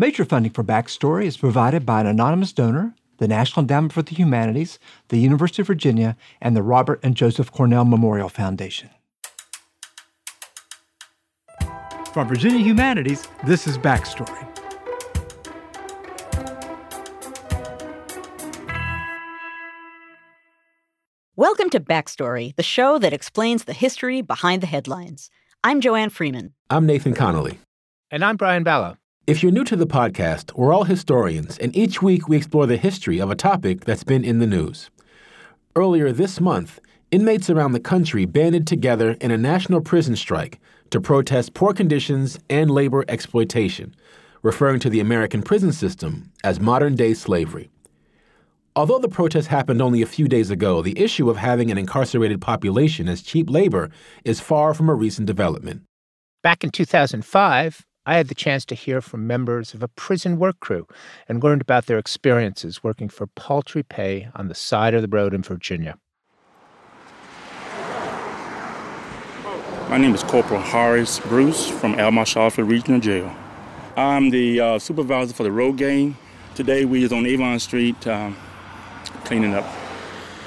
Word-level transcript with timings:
Major 0.00 0.24
funding 0.24 0.52
for 0.52 0.64
Backstory 0.64 1.26
is 1.26 1.36
provided 1.36 1.84
by 1.84 2.00
an 2.00 2.06
anonymous 2.06 2.54
donor, 2.54 2.94
the 3.18 3.28
National 3.28 3.60
Endowment 3.60 3.92
for 3.92 4.00
the 4.00 4.14
Humanities, 4.14 4.78
the 5.08 5.18
University 5.18 5.60
of 5.60 5.66
Virginia, 5.66 6.16
and 6.40 6.56
the 6.56 6.62
Robert 6.62 7.00
and 7.02 7.14
Joseph 7.14 7.52
Cornell 7.52 7.84
Memorial 7.84 8.30
Foundation. 8.30 8.88
From 12.14 12.28
Virginia 12.28 12.60
Humanities, 12.60 13.28
this 13.44 13.66
is 13.66 13.76
Backstory. 13.76 14.48
Welcome 21.36 21.68
to 21.68 21.78
Backstory, 21.78 22.56
the 22.56 22.62
show 22.62 22.98
that 22.98 23.12
explains 23.12 23.64
the 23.64 23.74
history 23.74 24.22
behind 24.22 24.62
the 24.62 24.66
headlines. 24.66 25.30
I'm 25.62 25.82
Joanne 25.82 26.08
Freeman. 26.08 26.54
I'm 26.70 26.86
Nathan 26.86 27.12
Connolly. 27.12 27.58
And 28.10 28.24
I'm 28.24 28.38
Brian 28.38 28.64
Balogh. 28.64 28.96
If 29.30 29.44
you're 29.44 29.52
new 29.52 29.62
to 29.62 29.76
the 29.76 29.86
podcast, 29.86 30.54
we're 30.56 30.74
all 30.74 30.82
historians, 30.82 31.56
and 31.58 31.76
each 31.76 32.02
week 32.02 32.28
we 32.28 32.36
explore 32.36 32.66
the 32.66 32.76
history 32.76 33.20
of 33.20 33.30
a 33.30 33.36
topic 33.36 33.84
that's 33.84 34.02
been 34.02 34.24
in 34.24 34.40
the 34.40 34.46
news. 34.48 34.90
Earlier 35.76 36.10
this 36.10 36.40
month, 36.40 36.80
inmates 37.12 37.48
around 37.48 37.70
the 37.70 37.78
country 37.78 38.24
banded 38.24 38.66
together 38.66 39.12
in 39.20 39.30
a 39.30 39.38
national 39.38 39.82
prison 39.82 40.16
strike 40.16 40.58
to 40.90 41.00
protest 41.00 41.54
poor 41.54 41.72
conditions 41.72 42.40
and 42.50 42.72
labor 42.72 43.04
exploitation, 43.06 43.94
referring 44.42 44.80
to 44.80 44.90
the 44.90 44.98
American 44.98 45.42
prison 45.42 45.70
system 45.70 46.32
as 46.42 46.58
modern 46.58 46.96
day 46.96 47.14
slavery. 47.14 47.70
Although 48.74 48.98
the 48.98 49.08
protest 49.08 49.46
happened 49.46 49.80
only 49.80 50.02
a 50.02 50.06
few 50.06 50.26
days 50.26 50.50
ago, 50.50 50.82
the 50.82 50.98
issue 50.98 51.30
of 51.30 51.36
having 51.36 51.70
an 51.70 51.78
incarcerated 51.78 52.40
population 52.40 53.08
as 53.08 53.22
cheap 53.22 53.48
labor 53.48 53.90
is 54.24 54.40
far 54.40 54.74
from 54.74 54.88
a 54.88 54.94
recent 54.94 55.28
development. 55.28 55.82
Back 56.42 56.64
in 56.64 56.70
2005, 56.70 57.86
I 58.10 58.16
had 58.16 58.26
the 58.26 58.34
chance 58.34 58.64
to 58.64 58.74
hear 58.74 59.00
from 59.00 59.28
members 59.28 59.72
of 59.72 59.84
a 59.84 59.88
prison 59.88 60.36
work 60.36 60.58
crew 60.58 60.88
and 61.28 61.40
learned 61.40 61.62
about 61.62 61.86
their 61.86 61.96
experiences 61.96 62.82
working 62.82 63.08
for 63.08 63.28
paltry 63.28 63.84
pay 63.84 64.28
on 64.34 64.48
the 64.48 64.54
side 64.56 64.94
of 64.94 65.02
the 65.02 65.06
road 65.06 65.32
in 65.32 65.44
Virginia. 65.44 65.96
My 69.88 69.96
name 69.96 70.12
is 70.12 70.24
Corporal 70.24 70.60
Horace 70.60 71.20
Bruce 71.20 71.68
from 71.68 72.00
Albemarle 72.00 72.24
Charlottesville 72.24 72.64
Regional 72.64 72.98
Jail. 72.98 73.32
I'm 73.96 74.30
the 74.30 74.58
uh, 74.60 74.78
supervisor 74.80 75.32
for 75.32 75.44
the 75.44 75.52
road 75.52 75.76
gang. 75.76 76.16
Today 76.56 76.84
we 76.84 77.04
is 77.04 77.12
on 77.12 77.26
Avon 77.26 77.60
Street 77.60 78.08
um, 78.08 78.36
cleaning 79.24 79.54
up. 79.54 79.72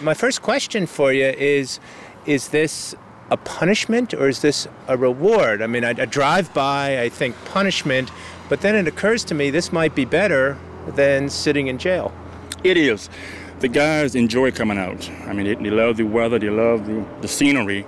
My 0.02 0.14
first 0.14 0.42
question 0.42 0.86
for 0.86 1.14
you 1.14 1.28
is 1.28 1.80
Is 2.26 2.50
this 2.50 2.94
a 3.34 3.38
punishment 3.38 4.14
or 4.14 4.30
is 4.30 4.42
this 4.42 4.68
a 4.88 4.96
reward? 4.96 5.64
I 5.64 5.68
mean, 5.68 5.84
I, 5.84 5.90
I 5.90 6.06
drive 6.06 6.54
by, 6.54 7.02
I 7.02 7.10
think 7.10 7.36
punishment, 7.46 8.12
but 8.48 8.62
then 8.62 8.76
it 8.76 8.88
occurs 8.88 9.24
to 9.26 9.34
me 9.34 9.50
this 9.50 9.74
might 9.74 9.96
be 9.96 10.06
better 10.06 10.56
than 10.96 11.30
sitting 11.30 11.66
in 11.66 11.80
jail. 11.80 12.14
It 12.64 12.78
is. 12.78 13.10
The 13.60 13.70
guys 13.70 14.14
enjoy 14.14 14.52
coming 14.52 14.78
out. 14.78 15.10
I 15.26 15.34
mean, 15.34 15.48
they, 15.48 15.56
they 15.56 15.72
love 15.72 15.98
the 15.98 16.04
weather, 16.04 16.38
they 16.38 16.52
love 16.52 16.86
the, 16.86 17.04
the 17.22 17.28
scenery. 17.28 17.88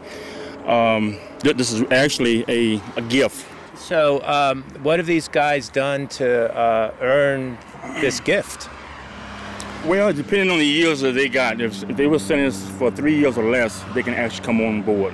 Um, 0.66 1.20
this 1.42 1.72
is 1.72 1.84
actually 1.92 2.44
a, 2.48 2.82
a 2.98 3.04
gift. 3.04 3.46
So, 3.78 4.26
um, 4.26 4.64
what 4.82 4.98
have 4.98 5.06
these 5.06 5.28
guys 5.28 5.70
done 5.70 6.08
to 6.08 6.52
uh, 6.58 6.92
earn 7.02 7.60
this 8.02 8.20
gift? 8.20 8.68
Well, 9.86 10.12
depending 10.12 10.50
on 10.50 10.58
the 10.58 10.66
years 10.66 11.02
that 11.02 11.12
they 11.12 11.30
got, 11.30 11.62
if, 11.62 11.84
if 11.84 11.96
they 11.96 12.08
were 12.08 12.18
sentenced 12.18 12.68
for 12.80 12.90
three 12.90 13.16
years 13.16 13.38
or 13.38 13.44
less, 13.44 13.84
they 13.94 14.02
can 14.02 14.16
actually 14.16 14.44
come 14.44 14.60
on 14.62 14.82
board. 14.82 15.14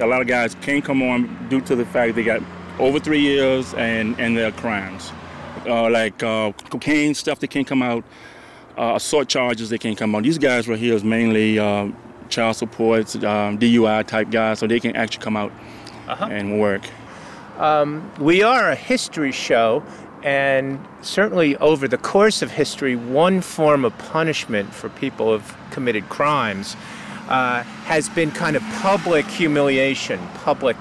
A 0.00 0.06
lot 0.06 0.20
of 0.20 0.28
guys 0.28 0.54
can't 0.56 0.84
come 0.84 1.02
on 1.02 1.48
due 1.48 1.60
to 1.62 1.74
the 1.74 1.84
fact 1.84 2.14
they 2.14 2.22
got 2.22 2.40
over 2.78 3.00
three 3.00 3.20
years 3.20 3.74
and, 3.74 4.18
and 4.20 4.36
their 4.36 4.52
crimes. 4.52 5.12
Uh, 5.66 5.90
like 5.90 6.22
uh, 6.22 6.52
cocaine 6.70 7.14
stuff, 7.14 7.40
they 7.40 7.48
can't 7.48 7.66
come 7.66 7.82
out. 7.82 8.04
Uh, 8.76 8.94
assault 8.94 9.28
charges, 9.28 9.70
they 9.70 9.78
can't 9.78 9.98
come 9.98 10.14
out. 10.14 10.22
These 10.22 10.38
guys 10.38 10.68
right 10.68 10.78
here 10.78 10.94
is 10.94 11.02
mainly 11.02 11.58
uh, 11.58 11.88
child 12.28 12.54
support, 12.54 13.12
um, 13.24 13.58
DUI 13.58 14.06
type 14.06 14.30
guys, 14.30 14.60
so 14.60 14.68
they 14.68 14.78
can 14.78 14.94
actually 14.94 15.24
come 15.24 15.36
out 15.36 15.50
uh-huh. 16.06 16.28
and 16.30 16.60
work. 16.60 16.82
Um, 17.58 18.08
we 18.20 18.44
are 18.44 18.70
a 18.70 18.76
history 18.76 19.32
show, 19.32 19.82
and 20.22 20.78
certainly 21.02 21.56
over 21.56 21.88
the 21.88 21.98
course 21.98 22.40
of 22.40 22.52
history, 22.52 22.94
one 22.94 23.40
form 23.40 23.84
of 23.84 23.98
punishment 23.98 24.72
for 24.72 24.90
people 24.90 25.26
who 25.26 25.32
have 25.32 25.56
committed 25.72 26.08
crimes 26.08 26.76
uh, 27.28 27.62
has 27.84 28.08
been 28.08 28.30
kind 28.30 28.56
of 28.56 28.62
public 28.80 29.26
humiliation, 29.26 30.18
public 30.34 30.76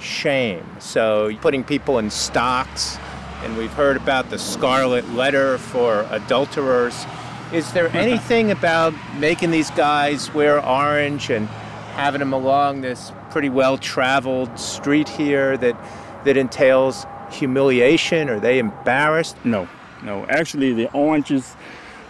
shame. 0.00 0.64
So 0.78 1.34
putting 1.40 1.64
people 1.64 1.98
in 1.98 2.10
stocks, 2.10 2.98
and 3.42 3.56
we've 3.56 3.72
heard 3.72 3.96
about 3.96 4.30
the 4.30 4.38
scarlet 4.38 5.08
letter 5.10 5.58
for 5.58 6.06
adulterers. 6.10 7.06
Is 7.52 7.72
there 7.72 7.88
anything 7.96 8.50
about 8.50 8.94
making 9.16 9.50
these 9.50 9.70
guys 9.70 10.32
wear 10.34 10.64
orange 10.64 11.30
and 11.30 11.46
having 11.94 12.18
them 12.20 12.32
along 12.32 12.82
this 12.82 13.12
pretty 13.30 13.48
well 13.48 13.78
traveled 13.78 14.58
street 14.58 15.08
here 15.08 15.56
that, 15.56 15.76
that 16.24 16.36
entails 16.36 17.06
humiliation? 17.30 18.28
Are 18.28 18.40
they 18.40 18.58
embarrassed? 18.58 19.36
No, 19.44 19.68
no. 20.02 20.26
Actually, 20.26 20.74
the 20.74 20.90
oranges 20.92 21.56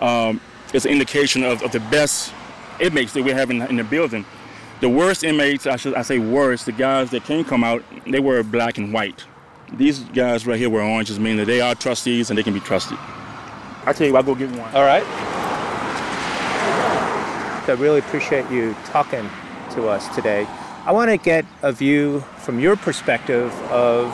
um, 0.01 0.41
is 0.73 0.85
an 0.85 0.93
indication 0.93 1.45
of, 1.45 1.63
of 1.63 1.73
the 1.73 1.81
best 1.81 2.33
inmates 2.81 3.13
that 3.13 3.23
we 3.23 3.33
have 3.33 3.51
in, 3.51 3.63
in 3.63 3.77
the 3.77 3.85
building. 3.85 4.25
The 4.81 4.89
worst 4.89 5.25
inmates, 5.25 5.67
I 5.67 5.77
should 5.77 5.95
I 5.95 6.03
say 6.03 6.19
worst, 6.19 6.67
the 6.67 6.73
guys 6.73 7.11
that 7.11 7.25
can't 7.25 7.47
come 7.47 7.65
out, 7.65 7.83
they 8.07 8.21
were 8.21 8.43
black 8.43 8.79
and 8.79 8.93
white. 8.93 9.25
These 9.73 10.01
guys 10.01 10.47
right 10.47 10.59
here 10.59 10.71
wear 10.71 10.83
oranges, 10.83 11.19
meaning 11.19 11.39
that 11.39 11.47
they 11.47 11.61
are 11.61 11.75
trustees 11.75 12.31
and 12.31 12.39
they 12.39 12.43
can 12.43 12.55
be 12.55 12.61
trusted. 12.61 12.97
I 13.85 13.93
tell 13.93 14.07
you, 14.07 14.17
I'll 14.17 14.23
go 14.23 14.35
get 14.35 14.51
one. 14.51 14.75
All 14.75 14.85
right. 14.85 15.05
I 17.69 17.73
really 17.73 17.99
appreciate 17.99 18.51
you 18.51 18.75
talking 18.87 19.29
to 19.73 19.89
us 19.89 20.15
today. 20.15 20.47
I 20.87 20.93
want 20.93 21.11
to 21.11 21.19
get 21.19 21.45
a 21.63 21.71
view 21.71 22.21
from 22.39 22.59
your 22.59 22.77
perspective 22.77 23.53
of 23.71 24.11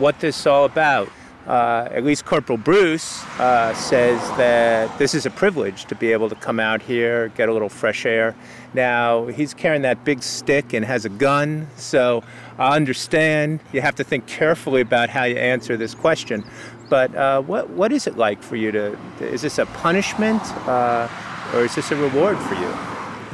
what 0.00 0.18
this 0.18 0.40
is 0.40 0.46
all 0.48 0.64
about. 0.64 1.08
Uh, 1.48 1.88
at 1.92 2.04
least 2.04 2.26
Corporal 2.26 2.58
Bruce 2.58 3.24
uh, 3.40 3.72
says 3.72 4.20
that 4.36 4.98
this 4.98 5.14
is 5.14 5.24
a 5.24 5.30
privilege 5.30 5.86
to 5.86 5.94
be 5.94 6.12
able 6.12 6.28
to 6.28 6.34
come 6.34 6.60
out 6.60 6.82
here, 6.82 7.28
get 7.28 7.48
a 7.48 7.52
little 7.54 7.70
fresh 7.70 8.04
air. 8.04 8.36
Now, 8.74 9.28
he's 9.28 9.54
carrying 9.54 9.80
that 9.80 10.04
big 10.04 10.22
stick 10.22 10.74
and 10.74 10.84
has 10.84 11.06
a 11.06 11.08
gun, 11.08 11.66
so 11.76 12.22
I 12.58 12.76
understand 12.76 13.60
you 13.72 13.80
have 13.80 13.94
to 13.94 14.04
think 14.04 14.26
carefully 14.26 14.82
about 14.82 15.08
how 15.08 15.24
you 15.24 15.36
answer 15.36 15.78
this 15.78 15.94
question. 15.94 16.44
But 16.90 17.14
uh, 17.14 17.40
what, 17.40 17.70
what 17.70 17.92
is 17.92 18.06
it 18.06 18.18
like 18.18 18.42
for 18.42 18.56
you 18.56 18.70
to? 18.72 18.98
Is 19.20 19.40
this 19.40 19.56
a 19.56 19.64
punishment 19.64 20.42
uh, 20.68 21.08
or 21.54 21.60
is 21.60 21.74
this 21.74 21.90
a 21.90 21.96
reward 21.96 22.36
for 22.40 22.56
you? 22.56 22.76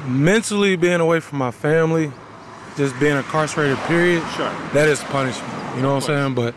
Mentally, 0.06 0.76
being 0.76 1.00
away 1.00 1.19
from 1.19 1.38
my 1.38 1.50
family, 1.50 2.12
just 2.76 2.98
being 3.00 3.16
incarcerated, 3.16 3.76
period, 3.86 4.22
sure. 4.36 4.53
that 4.72 4.88
is 4.88 5.00
punishment. 5.03 5.53
You 5.74 5.82
know 5.82 5.94
what 5.94 6.08
I'm 6.08 6.34
saying? 6.34 6.34
But 6.34 6.54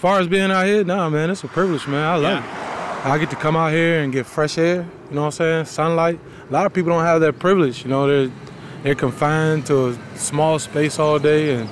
far 0.00 0.18
as 0.18 0.28
being 0.28 0.50
out 0.50 0.64
here, 0.64 0.82
nah, 0.82 1.10
man, 1.10 1.28
it's 1.28 1.44
a 1.44 1.48
privilege, 1.48 1.86
man. 1.86 2.02
I 2.02 2.14
love 2.14 2.42
yeah. 2.42 3.00
it. 3.02 3.06
I 3.06 3.18
get 3.18 3.28
to 3.30 3.36
come 3.36 3.54
out 3.54 3.70
here 3.70 4.00
and 4.00 4.10
get 4.10 4.24
fresh 4.24 4.56
air. 4.56 4.86
You 5.08 5.14
know 5.14 5.22
what 5.22 5.26
I'm 5.26 5.32
saying? 5.32 5.64
Sunlight. 5.66 6.18
A 6.48 6.52
lot 6.52 6.64
of 6.64 6.72
people 6.72 6.90
don't 6.90 7.04
have 7.04 7.20
that 7.20 7.38
privilege. 7.38 7.82
You 7.84 7.90
know, 7.90 8.06
they're 8.06 8.34
they're 8.82 8.94
confined 8.94 9.66
to 9.66 9.88
a 9.88 9.98
small 10.16 10.58
space 10.58 10.98
all 10.98 11.18
day, 11.18 11.54
and 11.54 11.68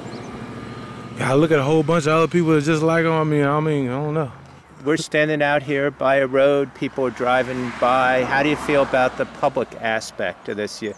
I 1.19 1.33
look 1.35 1.51
at 1.51 1.59
a 1.59 1.63
whole 1.63 1.83
bunch 1.83 2.05
of 2.05 2.13
other 2.13 2.29
people 2.29 2.51
that 2.51 2.65
just 2.65 2.83
like 2.83 3.07
on 3.07 3.31
me. 3.31 3.43
I 3.43 3.61
mean, 3.61 3.89
I 3.89 3.93
don't 3.93 4.13
know. 4.13 4.31
We're 4.85 4.99
standing 4.99 5.41
out 5.41 5.63
here 5.63 5.91
by 5.91 6.17
a 6.17 6.27
road. 6.27 6.75
People 6.75 7.07
are 7.07 7.11
driving 7.11 7.73
by. 7.81 8.25
How 8.25 8.43
do 8.43 8.51
you 8.51 8.57
feel 8.57 8.83
about 8.83 9.17
the 9.17 9.25
public 9.25 9.75
aspect 9.81 10.51
of 10.51 10.59
this? 10.59 10.83
You, 10.83 10.93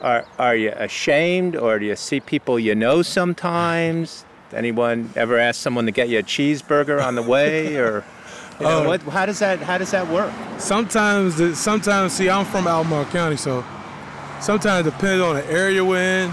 are 0.00 0.24
are 0.38 0.56
you 0.56 0.72
ashamed, 0.74 1.56
or 1.56 1.78
do 1.78 1.84
you 1.84 1.96
see 1.96 2.20
people 2.20 2.58
you 2.58 2.74
know 2.74 3.02
sometimes? 3.02 4.24
Anyone 4.52 5.10
ever 5.16 5.38
ask 5.38 5.60
someone 5.60 5.86
to 5.86 5.92
get 5.92 6.08
you 6.08 6.18
a 6.18 6.22
cheeseburger 6.22 7.02
on 7.04 7.14
the 7.14 7.22
way, 7.22 7.76
or 7.76 8.04
you 8.58 8.66
know, 8.66 8.82
uh, 8.82 8.86
what, 8.86 9.02
how 9.02 9.26
does 9.26 9.38
that 9.38 9.60
how 9.60 9.78
does 9.78 9.90
that 9.92 10.08
work? 10.08 10.32
Sometimes, 10.58 11.58
sometimes, 11.58 12.12
see, 12.12 12.28
I'm 12.28 12.44
from 12.44 12.66
Albemarle 12.66 13.06
County, 13.06 13.36
so 13.36 13.64
sometimes 14.40 14.84
depends 14.84 15.22
on 15.22 15.36
the 15.36 15.46
area 15.46 15.84
we're 15.84 16.24
in. 16.24 16.32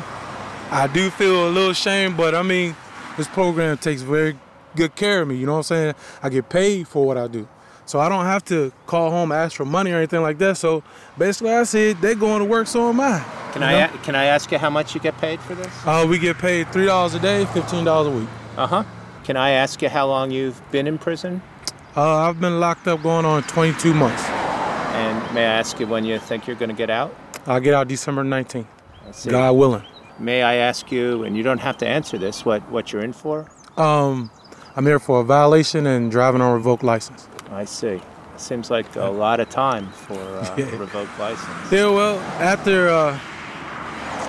I 0.69 0.87
do 0.87 1.09
feel 1.09 1.47
a 1.47 1.51
little 1.51 1.73
shame, 1.73 2.17
but 2.17 2.35
I 2.35 2.41
mean, 2.41 2.75
this 3.15 3.27
program 3.27 3.77
takes 3.77 4.01
very 4.01 4.37
good 4.75 4.95
care 4.95 5.21
of 5.21 5.27
me. 5.27 5.35
You 5.35 5.45
know 5.45 5.53
what 5.53 5.59
I'm 5.59 5.63
saying? 5.63 5.95
I 6.21 6.29
get 6.29 6.49
paid 6.49 6.87
for 6.87 7.05
what 7.05 7.17
I 7.17 7.27
do. 7.27 7.47
So 7.87 7.99
I 7.99 8.09
don't 8.09 8.25
have 8.25 8.43
to 8.45 8.71
call 8.85 9.09
home, 9.09 9.31
ask 9.31 9.55
for 9.55 9.65
money 9.65 9.91
or 9.91 9.97
anything 9.97 10.21
like 10.21 10.37
that. 10.39 10.57
So 10.57 10.83
basically, 11.17 11.53
I 11.53 11.63
said 11.63 11.97
they're 12.01 12.15
going 12.15 12.39
to 12.39 12.45
work, 12.45 12.67
so 12.67 12.89
am 12.89 12.99
I. 12.99 13.23
Can 13.53 13.63
I 13.63 13.73
a- 13.73 13.97
can 13.99 14.13
I 14.13 14.25
ask 14.25 14.51
you 14.51 14.57
how 14.59 14.69
much 14.69 14.93
you 14.93 15.01
get 15.01 15.17
paid 15.17 15.39
for 15.39 15.55
this? 15.55 15.73
Uh, 15.85 16.05
we 16.07 16.19
get 16.19 16.37
paid 16.37 16.71
three 16.71 16.85
dollars 16.85 17.13
a 17.15 17.19
day, 17.19 17.45
fifteen 17.45 17.85
dollars 17.85 18.07
a 18.07 18.11
week. 18.11 18.29
Uh 18.57 18.67
huh. 18.67 18.83
Can 19.23 19.35
I 19.37 19.51
ask 19.51 19.81
you 19.81 19.89
how 19.89 20.05
long 20.07 20.31
you've 20.31 20.61
been 20.71 20.85
in 20.85 20.97
prison? 20.97 21.41
Uh, 21.95 22.29
I've 22.29 22.39
been 22.39 22.59
locked 22.59 22.87
up 22.87 23.01
going 23.01 23.25
on 23.25 23.43
22 23.43 23.93
months. 23.93 24.23
And 24.23 25.33
may 25.33 25.41
I 25.45 25.53
ask 25.59 25.79
you 25.79 25.87
when 25.87 26.05
you 26.05 26.19
think 26.19 26.45
you're 26.47 26.55
going 26.55 26.69
to 26.69 26.75
get 26.75 26.89
out? 26.89 27.13
I'll 27.45 27.59
get 27.59 27.73
out 27.73 27.87
December 27.87 28.23
19th. 28.23 28.67
God 29.27 29.51
willing. 29.53 29.83
May 30.19 30.43
I 30.43 30.55
ask 30.55 30.91
you, 30.91 31.23
and 31.23 31.35
you 31.35 31.43
don't 31.43 31.57
have 31.59 31.77
to 31.79 31.87
answer 31.87 32.17
this, 32.17 32.45
what, 32.45 32.61
what 32.69 32.93
you're 32.93 33.03
in 33.03 33.13
for? 33.13 33.49
Um, 33.77 34.29
I'm 34.75 34.85
here 34.85 34.99
for 34.99 35.21
a 35.21 35.23
violation 35.23 35.85
and 35.87 36.09
driving 36.11 36.39
on 36.41 36.53
revoked 36.53 36.83
license. 36.83 37.27
I 37.51 37.65
see. 37.65 38.01
Seems 38.37 38.69
like 38.69 38.95
a 38.95 39.05
lot 39.05 39.39
of 39.39 39.49
time 39.49 39.89
for 39.91 40.13
uh, 40.13 40.55
yeah. 40.57 40.65
revoked 40.75 41.17
license. 41.19 41.71
Yeah, 41.71 41.89
well, 41.89 42.19
after 42.39 42.87
uh, 42.89 43.19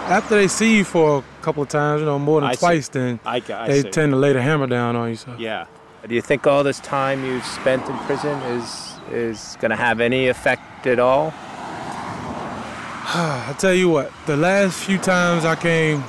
after 0.08 0.36
they 0.36 0.48
see 0.48 0.78
you 0.78 0.84
for 0.84 1.18
a 1.18 1.42
couple 1.42 1.62
of 1.62 1.68
times, 1.68 2.00
you 2.00 2.06
know, 2.06 2.18
more 2.18 2.40
than 2.40 2.50
I 2.50 2.54
twice, 2.54 2.86
see. 2.86 2.92
then 2.92 3.20
I, 3.26 3.42
I 3.50 3.68
they 3.68 3.82
see. 3.82 3.90
tend 3.90 4.12
to 4.12 4.16
lay 4.16 4.32
the 4.32 4.40
hammer 4.40 4.66
down 4.66 4.96
on 4.96 5.10
you. 5.10 5.16
So. 5.16 5.36
Yeah. 5.38 5.66
Do 6.06 6.14
you 6.14 6.22
think 6.22 6.46
all 6.46 6.64
this 6.64 6.80
time 6.80 7.24
you've 7.24 7.44
spent 7.44 7.86
in 7.86 7.96
prison 7.98 8.38
is 8.42 8.94
is 9.10 9.56
going 9.60 9.70
to 9.70 9.76
have 9.76 10.00
any 10.00 10.28
effect 10.28 10.86
at 10.86 10.98
all? 10.98 11.34
I 13.10 13.54
tell 13.58 13.74
you 13.74 13.88
what, 13.88 14.12
the 14.26 14.36
last 14.36 14.84
few 14.84 14.98
times 14.98 15.44
I 15.44 15.56
came 15.56 16.04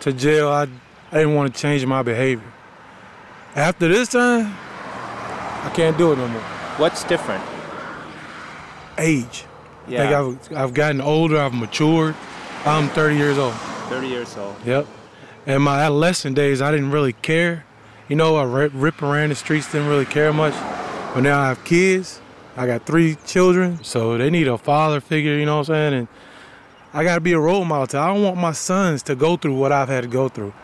to 0.00 0.12
jail, 0.12 0.48
I, 0.48 0.62
I 1.10 1.18
didn't 1.18 1.34
want 1.34 1.54
to 1.54 1.60
change 1.60 1.84
my 1.86 2.02
behavior. 2.02 2.52
After 3.54 3.88
this 3.88 4.08
time, 4.08 4.54
I 5.66 5.70
can't 5.70 5.98
do 5.98 6.12
it 6.12 6.16
no 6.16 6.28
more. 6.28 6.40
What's 6.78 7.02
different? 7.04 7.42
Age. 8.98 9.44
Yeah. 9.88 10.28
Think 10.28 10.50
I've, 10.52 10.56
I've 10.56 10.74
gotten 10.74 11.00
older, 11.00 11.38
I've 11.38 11.54
matured. 11.54 12.14
I'm 12.64 12.88
30 12.90 13.16
years 13.16 13.36
old. 13.36 13.54
30 13.54 14.06
years 14.06 14.36
old. 14.36 14.56
Yep. 14.64 14.86
In 15.46 15.62
my 15.62 15.80
adolescent 15.80 16.36
days, 16.36 16.62
I 16.62 16.70
didn't 16.70 16.92
really 16.92 17.12
care. 17.14 17.64
You 18.08 18.14
know, 18.14 18.36
I 18.36 18.44
rip, 18.44 18.72
rip 18.74 19.02
around 19.02 19.30
the 19.30 19.34
streets, 19.34 19.70
didn't 19.70 19.88
really 19.88 20.06
care 20.06 20.32
much. 20.32 20.54
But 21.14 21.22
now 21.22 21.40
I 21.40 21.48
have 21.48 21.64
kids. 21.64 22.20
I 22.56 22.66
got 22.66 22.86
three 22.86 23.16
children, 23.26 23.82
so 23.82 24.16
they 24.16 24.30
need 24.30 24.48
a 24.48 24.56
father 24.56 25.00
figure, 25.00 25.36
you 25.36 25.46
know 25.46 25.58
what 25.58 25.68
I'm 25.68 25.74
saying? 25.74 25.94
And 25.94 26.08
I 26.94 27.02
got 27.02 27.16
to 27.16 27.20
be 27.20 27.32
a 27.32 27.40
role 27.40 27.64
model. 27.64 27.88
To, 27.88 27.98
I 27.98 28.06
don't 28.06 28.22
want 28.22 28.36
my 28.36 28.52
sons 28.52 29.02
to 29.04 29.16
go 29.16 29.36
through 29.36 29.54
what 29.54 29.72
I've 29.72 29.88
had 29.88 30.02
to 30.02 30.08
go 30.08 30.28
through. 30.28 30.54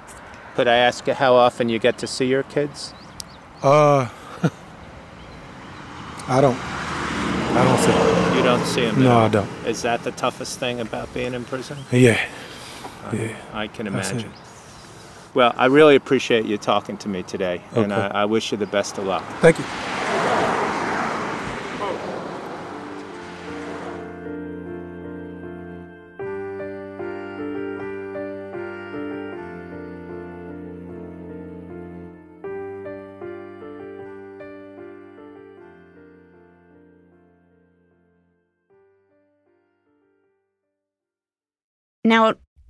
Could 0.54 0.68
I 0.68 0.76
ask 0.76 1.06
you 1.06 1.14
how 1.14 1.34
often 1.34 1.68
you 1.68 1.78
get 1.78 1.98
to 1.98 2.06
see 2.06 2.26
your 2.26 2.44
kids? 2.44 2.94
Uh, 3.62 4.08
I 6.28 6.40
don't. 6.40 6.56
I 6.56 7.64
don't 7.64 7.78
see 7.78 7.92
them. 7.92 8.36
You 8.36 8.42
don't 8.42 8.64
see 8.64 8.80
him. 8.82 9.02
No, 9.02 9.18
I 9.18 9.28
don't. 9.28 9.48
Is 9.66 9.82
that 9.82 10.02
the 10.04 10.12
toughest 10.12 10.58
thing 10.58 10.80
about 10.80 11.12
being 11.12 11.34
in 11.34 11.44
prison? 11.44 11.78
Yeah. 11.90 12.20
Uh, 13.04 13.16
yeah. 13.16 13.36
I 13.52 13.66
can 13.66 13.86
imagine. 13.86 14.32
Well, 15.34 15.52
I 15.56 15.66
really 15.66 15.96
appreciate 15.96 16.44
you 16.44 16.58
talking 16.58 16.96
to 16.98 17.08
me 17.08 17.22
today, 17.22 17.62
okay. 17.72 17.82
and 17.82 17.92
I, 17.92 18.08
I 18.08 18.24
wish 18.26 18.52
you 18.52 18.58
the 18.58 18.66
best 18.66 18.98
of 18.98 19.04
luck. 19.04 19.24
Thank 19.40 19.58
you. 19.58 19.64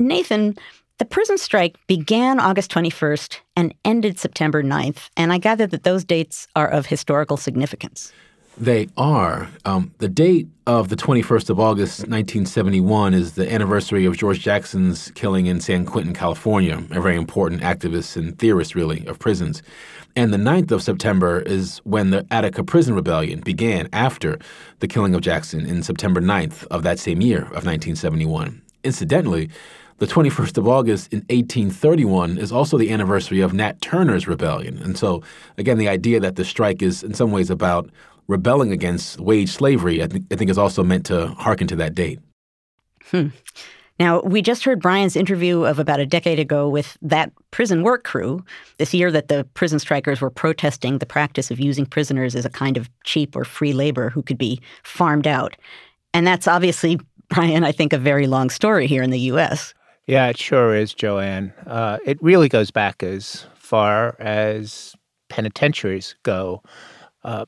Nathan, 0.06 0.56
the 0.98 1.04
prison 1.04 1.38
strike 1.38 1.76
began 1.86 2.38
August 2.38 2.70
21st 2.70 3.38
and 3.56 3.74
ended 3.84 4.18
September 4.18 4.62
9th, 4.62 5.10
and 5.16 5.32
I 5.32 5.38
gather 5.38 5.66
that 5.66 5.84
those 5.84 6.04
dates 6.04 6.48
are 6.54 6.68
of 6.68 6.86
historical 6.86 7.36
significance. 7.36 8.12
They 8.58 8.88
are. 8.98 9.48
Um, 9.64 9.94
the 9.98 10.08
date 10.08 10.46
of 10.66 10.90
the 10.90 10.96
21st 10.96 11.48
of 11.48 11.58
August, 11.58 12.00
1971, 12.00 13.14
is 13.14 13.32
the 13.32 13.50
anniversary 13.50 14.04
of 14.04 14.16
George 14.16 14.40
Jackson's 14.40 15.10
killing 15.12 15.46
in 15.46 15.60
San 15.60 15.86
Quentin, 15.86 16.12
California, 16.12 16.76
a 16.90 17.00
very 17.00 17.16
important 17.16 17.62
activist 17.62 18.16
and 18.16 18.38
theorist, 18.38 18.74
really, 18.74 19.06
of 19.06 19.18
prisons. 19.18 19.62
And 20.14 20.34
the 20.34 20.38
9th 20.38 20.70
of 20.70 20.82
September 20.82 21.40
is 21.40 21.78
when 21.84 22.10
the 22.10 22.26
Attica 22.30 22.62
Prison 22.62 22.94
Rebellion 22.94 23.40
began 23.40 23.88
after 23.94 24.38
the 24.80 24.88
killing 24.88 25.14
of 25.14 25.22
Jackson 25.22 25.64
in 25.64 25.82
September 25.82 26.20
9th 26.20 26.66
of 26.66 26.82
that 26.82 26.98
same 26.98 27.22
year 27.22 27.38
of 27.44 27.64
1971. 27.64 28.60
Incidentally, 28.84 29.48
the 29.98 30.06
21st 30.06 30.58
of 30.58 30.66
August 30.66 31.12
in 31.12 31.20
1831 31.20 32.38
is 32.38 32.52
also 32.52 32.76
the 32.76 32.90
anniversary 32.92 33.40
of 33.40 33.52
Nat 33.52 33.80
Turner's 33.80 34.26
rebellion. 34.26 34.78
And 34.78 34.98
so, 34.98 35.22
again, 35.58 35.78
the 35.78 35.88
idea 35.88 36.20
that 36.20 36.36
the 36.36 36.44
strike 36.44 36.82
is 36.82 37.02
in 37.02 37.14
some 37.14 37.30
ways 37.30 37.50
about 37.50 37.90
rebelling 38.28 38.72
against 38.72 39.20
wage 39.20 39.50
slavery, 39.50 40.02
I, 40.02 40.06
th- 40.06 40.22
I 40.30 40.36
think 40.36 40.50
is 40.50 40.58
also 40.58 40.82
meant 40.82 41.06
to 41.06 41.28
hearken 41.28 41.66
to 41.68 41.76
that 41.76 41.94
date. 41.94 42.20
Hmm. 43.10 43.28
Now, 44.00 44.20
we 44.22 44.42
just 44.42 44.64
heard 44.64 44.80
Brian's 44.80 45.16
interview 45.16 45.64
of 45.64 45.78
about 45.78 46.00
a 46.00 46.06
decade 46.06 46.38
ago 46.38 46.68
with 46.68 46.96
that 47.02 47.30
prison 47.50 47.82
work 47.82 48.04
crew, 48.04 48.44
this 48.78 48.94
year 48.94 49.12
that 49.12 49.28
the 49.28 49.44
prison 49.54 49.78
strikers 49.78 50.20
were 50.20 50.30
protesting 50.30 50.98
the 50.98 51.06
practice 51.06 51.50
of 51.50 51.60
using 51.60 51.86
prisoners 51.86 52.34
as 52.34 52.44
a 52.44 52.50
kind 52.50 52.76
of 52.76 52.90
cheap 53.04 53.36
or 53.36 53.44
free 53.44 53.72
labor 53.72 54.10
who 54.10 54.22
could 54.22 54.38
be 54.38 54.60
farmed 54.82 55.26
out. 55.26 55.56
And 56.14 56.26
that's 56.26 56.48
obviously 56.48 56.98
Brian, 57.28 57.64
I 57.64 57.72
think, 57.72 57.92
a 57.92 57.98
very 57.98 58.26
long 58.26 58.50
story 58.50 58.86
here 58.86 59.02
in 59.02 59.10
the 59.10 59.20
U.S. 59.20 59.74
Yeah, 60.12 60.28
it 60.28 60.36
sure 60.36 60.74
is, 60.74 60.92
Joanne. 60.92 61.54
Uh, 61.66 61.96
it 62.04 62.22
really 62.22 62.50
goes 62.50 62.70
back 62.70 63.02
as 63.02 63.46
far 63.54 64.14
as 64.20 64.94
penitentiaries 65.30 66.16
go. 66.22 66.62
Uh, 67.24 67.46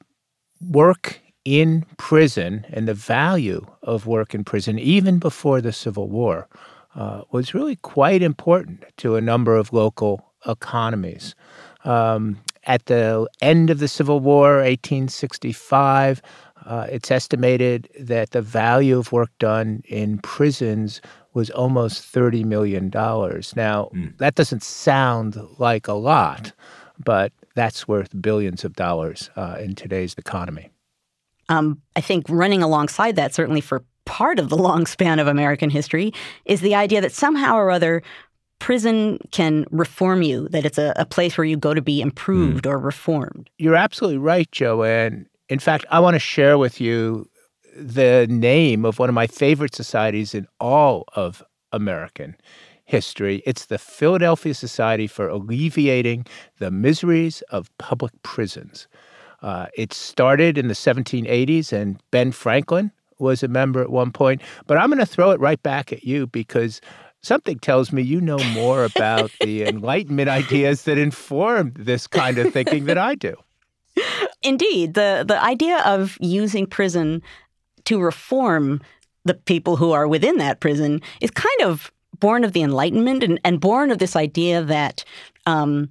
work 0.63 1.21
in 1.45 1.85
prison 1.99 2.65
and 2.71 2.89
the 2.89 2.95
value 2.95 3.67
of 3.83 4.07
work 4.07 4.35
in 4.35 4.45
prison, 4.45 4.79
even 4.79 5.19
before 5.19 5.61
the 5.61 5.75
Civil 5.75 6.09
War, 6.09 6.49
uh, 6.95 7.21
was 7.33 7.53
really 7.53 7.77
quite 7.77 8.23
important 8.23 8.83
to 8.97 9.17
a 9.17 9.21
number 9.21 9.55
of 9.55 9.75
local 9.75 10.33
economies. 10.47 11.35
Um, 11.85 12.41
at 12.65 12.87
the 12.87 13.29
end 13.43 13.69
of 13.69 13.79
the 13.79 13.89
Civil 13.89 14.21
War, 14.21 14.63
1865, 14.63 16.23
uh, 16.65 16.87
it's 16.91 17.11
estimated 17.11 17.91
that 18.01 18.31
the 18.31 18.41
value 18.41 18.99
of 18.99 19.13
work 19.13 19.31
done 19.39 19.83
in 19.87 20.17
prisons 20.21 21.03
was 21.35 21.51
almost 21.51 22.13
$30 22.13 22.45
million. 22.45 22.91
Now, 22.95 23.91
mm. 23.93 24.17
that 24.19 24.37
doesn't 24.37 24.63
sound 24.63 25.37
like 25.59 25.89
a 25.89 25.93
lot, 25.93 26.53
but 26.99 27.33
that's 27.55 27.87
worth 27.87 28.21
billions 28.21 28.65
of 28.65 28.75
dollars 28.75 29.31
uh, 29.37 29.57
in 29.61 29.75
today's 29.75 30.15
economy. 30.17 30.71
Um, 31.49 31.83
I 31.95 32.01
think 32.01 32.27
running 32.29 32.63
alongside 32.63 33.17
that, 33.17 33.35
certainly 33.35 33.61
for 33.61 33.85
part 34.07 34.39
of 34.39 34.49
the 34.49 34.57
long 34.57 34.87
span 34.87 35.19
of 35.19 35.27
American 35.27 35.71
history, 35.71 36.13
is 36.45 36.61
the 36.61 36.75
idea 36.75 37.01
that 37.01 37.13
somehow 37.13 37.57
or 37.57 37.71
other 37.71 38.03
prison 38.59 39.19
can 39.31 39.67
reform 39.71 40.23
you, 40.23 40.49
that 40.49 40.65
it's 40.65 40.79
a, 40.79 40.93
a 40.97 41.05
place 41.05 41.37
where 41.37 41.45
you 41.45 41.57
go 41.57 41.75
to 41.75 41.83
be 41.83 42.01
improved 42.01 42.65
mm. 42.65 42.71
or 42.71 42.79
reformed. 42.79 43.51
You're 43.59 43.77
absolutely 43.77 44.19
right, 44.19 44.51
Joanne. 44.53 45.27
In 45.49 45.59
fact, 45.59 45.85
I 45.91 46.01
want 46.01 46.15
to 46.15 46.21
share 46.21 46.57
with 46.57 46.81
you 46.81 47.29
the 47.77 48.27
name 48.29 48.85
of 48.85 48.99
one 48.99 49.09
of 49.09 49.15
my 49.15 49.27
favorite 49.27 49.75
societies 49.75 50.35
in 50.35 50.47
all 50.61 51.05
of 51.15 51.43
American 51.73 52.37
history. 52.85 53.43
It's 53.47 53.67
the 53.67 53.79
Philadelphia 53.79 54.55
Society 54.55 55.07
for 55.07 55.29
Alleviating 55.29 56.27
the 56.59 56.71
Miseries 56.71 57.43
of 57.43 57.77
Public 57.79 58.13
Prisons. 58.23 58.87
Uh, 59.43 59.67
it 59.77 59.93
started 59.93 60.57
in 60.57 60.69
the 60.69 60.75
1780s, 60.75 61.73
and 61.73 62.01
Ben 62.11 62.33
Franklin 62.33 62.91
was 63.19 63.43
a 63.43 63.49
member 63.49 63.83
at 63.83 63.91
one 63.91 64.11
point. 64.11 64.41
But 64.67 64.79
I'm 64.79 64.89
going 64.89 64.99
to 64.99 65.07
throw 65.07 65.31
it 65.31 65.41
right 65.41 65.63
back 65.63 65.93
at 65.93 66.05
you 66.05 66.27
because 66.27 66.81
something 67.23 67.59
tells 67.59 67.93
me 67.93 68.03
you 68.03 68.21
know 68.21 68.39
more 68.53 68.85
about 68.85 69.31
the 69.41 69.65
Enlightenment 69.67 70.29
ideas 70.29 70.85
that 70.85 70.99
informed 70.99 71.75
this 71.75 72.07
kind 72.07 72.39
of 72.39 72.53
thinking 72.53 72.85
than 72.85 72.99
I 72.99 73.15
do. 73.15 73.35
Indeed, 74.43 74.95
the 74.95 75.25
the 75.27 75.43
idea 75.43 75.79
of 75.87 76.19
using 76.21 76.67
prison 76.67 77.23
to 77.85 78.01
reform 78.01 78.81
the 79.25 79.35
people 79.35 79.77
who 79.77 79.93
are 79.93 80.07
within 80.07 80.37
that 80.39 80.61
prison 80.61 81.01
is 81.21 81.31
kind 81.31 81.63
of 81.63 81.91
born 82.21 82.45
of 82.45 82.53
the 82.53 82.63
Enlightenment 82.63 83.23
and, 83.23 83.41
and 83.45 83.61
born 83.61 83.91
of 83.91 83.99
this 83.99 84.17
idea 84.17 84.63
that 84.63 85.05
um, 85.47 85.89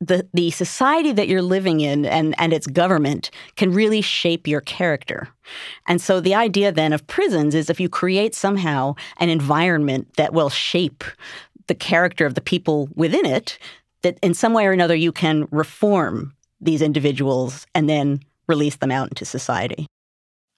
the 0.00 0.26
the 0.34 0.50
society 0.50 1.12
that 1.12 1.28
you're 1.28 1.42
living 1.42 1.80
in 1.80 2.04
and, 2.04 2.34
and 2.38 2.52
its 2.52 2.66
government 2.66 3.30
can 3.56 3.72
really 3.72 4.00
shape 4.00 4.46
your 4.46 4.60
character. 4.60 5.28
And 5.86 6.00
so 6.00 6.20
the 6.20 6.34
idea 6.34 6.72
then 6.72 6.92
of 6.92 7.06
prisons 7.06 7.54
is 7.54 7.70
if 7.70 7.80
you 7.80 7.88
create 7.88 8.34
somehow 8.34 8.94
an 9.18 9.28
environment 9.28 10.14
that 10.16 10.32
will 10.32 10.50
shape 10.50 11.04
the 11.66 11.74
character 11.74 12.26
of 12.26 12.34
the 12.34 12.40
people 12.40 12.88
within 12.94 13.24
it, 13.24 13.58
that 14.02 14.18
in 14.22 14.34
some 14.34 14.52
way 14.52 14.66
or 14.66 14.72
another 14.72 14.94
you 14.94 15.12
can 15.12 15.48
reform 15.50 16.34
these 16.60 16.82
individuals 16.82 17.66
and 17.74 17.88
then 17.88 18.20
release 18.48 18.76
them 18.76 18.90
out 18.90 19.08
into 19.08 19.24
society. 19.24 19.86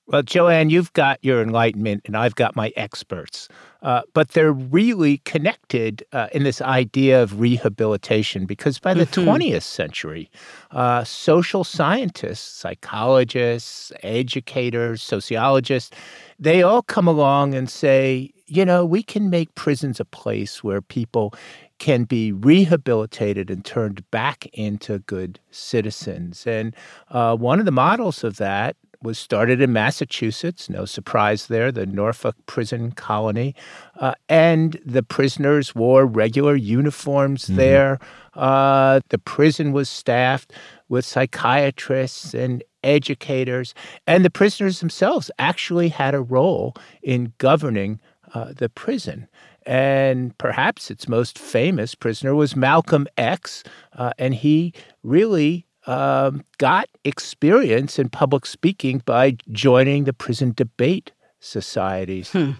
Well, 0.08 0.22
Joanne, 0.22 0.70
you've 0.70 0.92
got 0.92 1.18
your 1.22 1.42
enlightenment 1.42 2.02
and 2.04 2.16
I've 2.16 2.36
got 2.36 2.54
my 2.54 2.72
experts, 2.76 3.48
uh, 3.82 4.02
but 4.14 4.30
they're 4.30 4.52
really 4.52 5.18
connected 5.18 6.04
uh, 6.12 6.28
in 6.32 6.44
this 6.44 6.62
idea 6.62 7.20
of 7.20 7.40
rehabilitation 7.40 8.46
because 8.46 8.78
by 8.78 8.94
the 8.94 9.04
mm-hmm. 9.04 9.28
20th 9.28 9.62
century, 9.62 10.30
uh, 10.70 11.02
social 11.02 11.64
scientists, 11.64 12.48
psychologists, 12.56 13.90
educators, 14.04 15.02
sociologists, 15.02 15.90
they 16.38 16.62
all 16.62 16.82
come 16.82 17.08
along 17.08 17.54
and 17.54 17.68
say, 17.68 18.32
you 18.46 18.64
know, 18.64 18.86
we 18.86 19.02
can 19.02 19.28
make 19.28 19.52
prisons 19.56 19.98
a 19.98 20.04
place 20.04 20.62
where 20.62 20.80
people 20.80 21.34
can 21.78 22.04
be 22.04 22.30
rehabilitated 22.32 23.50
and 23.50 23.64
turned 23.64 24.08
back 24.10 24.46
into 24.52 25.00
good 25.00 25.40
citizens. 25.50 26.46
And 26.46 26.74
uh, 27.10 27.36
one 27.36 27.58
of 27.58 27.64
the 27.64 27.72
models 27.72 28.22
of 28.22 28.36
that 28.36 28.76
was 29.02 29.18
started 29.18 29.60
in 29.60 29.72
Massachusetts, 29.72 30.68
no 30.70 30.84
surprise 30.84 31.46
there, 31.46 31.70
the 31.70 31.86
Norfolk 31.86 32.36
prison 32.46 32.92
colony. 32.92 33.54
Uh, 33.98 34.14
and 34.28 34.80
the 34.84 35.02
prisoners 35.02 35.74
wore 35.74 36.06
regular 36.06 36.56
uniforms 36.56 37.46
mm-hmm. 37.46 37.56
there. 37.56 37.98
Uh, 38.34 39.00
the 39.08 39.18
prison 39.18 39.72
was 39.72 39.88
staffed 39.88 40.52
with 40.88 41.04
psychiatrists 41.04 42.34
and 42.34 42.62
educators. 42.82 43.74
And 44.06 44.24
the 44.24 44.30
prisoners 44.30 44.80
themselves 44.80 45.30
actually 45.38 45.88
had 45.88 46.14
a 46.14 46.20
role 46.20 46.74
in 47.02 47.32
governing 47.38 48.00
uh, 48.34 48.52
the 48.56 48.68
prison. 48.68 49.28
And 49.66 50.36
perhaps 50.38 50.90
its 50.90 51.08
most 51.08 51.38
famous 51.38 51.94
prisoner 51.94 52.34
was 52.34 52.54
Malcolm 52.54 53.08
X, 53.16 53.64
uh, 53.94 54.12
and 54.16 54.32
he 54.32 54.72
really 55.02 55.66
um, 55.86 56.44
got 56.58 56.88
experience 57.04 57.98
in 57.98 58.08
public 58.08 58.46
speaking 58.46 59.02
by 59.04 59.36
joining 59.52 60.04
the 60.04 60.12
prison 60.12 60.52
debate 60.54 61.12
societies. 61.40 62.32
Hmm. 62.32 62.52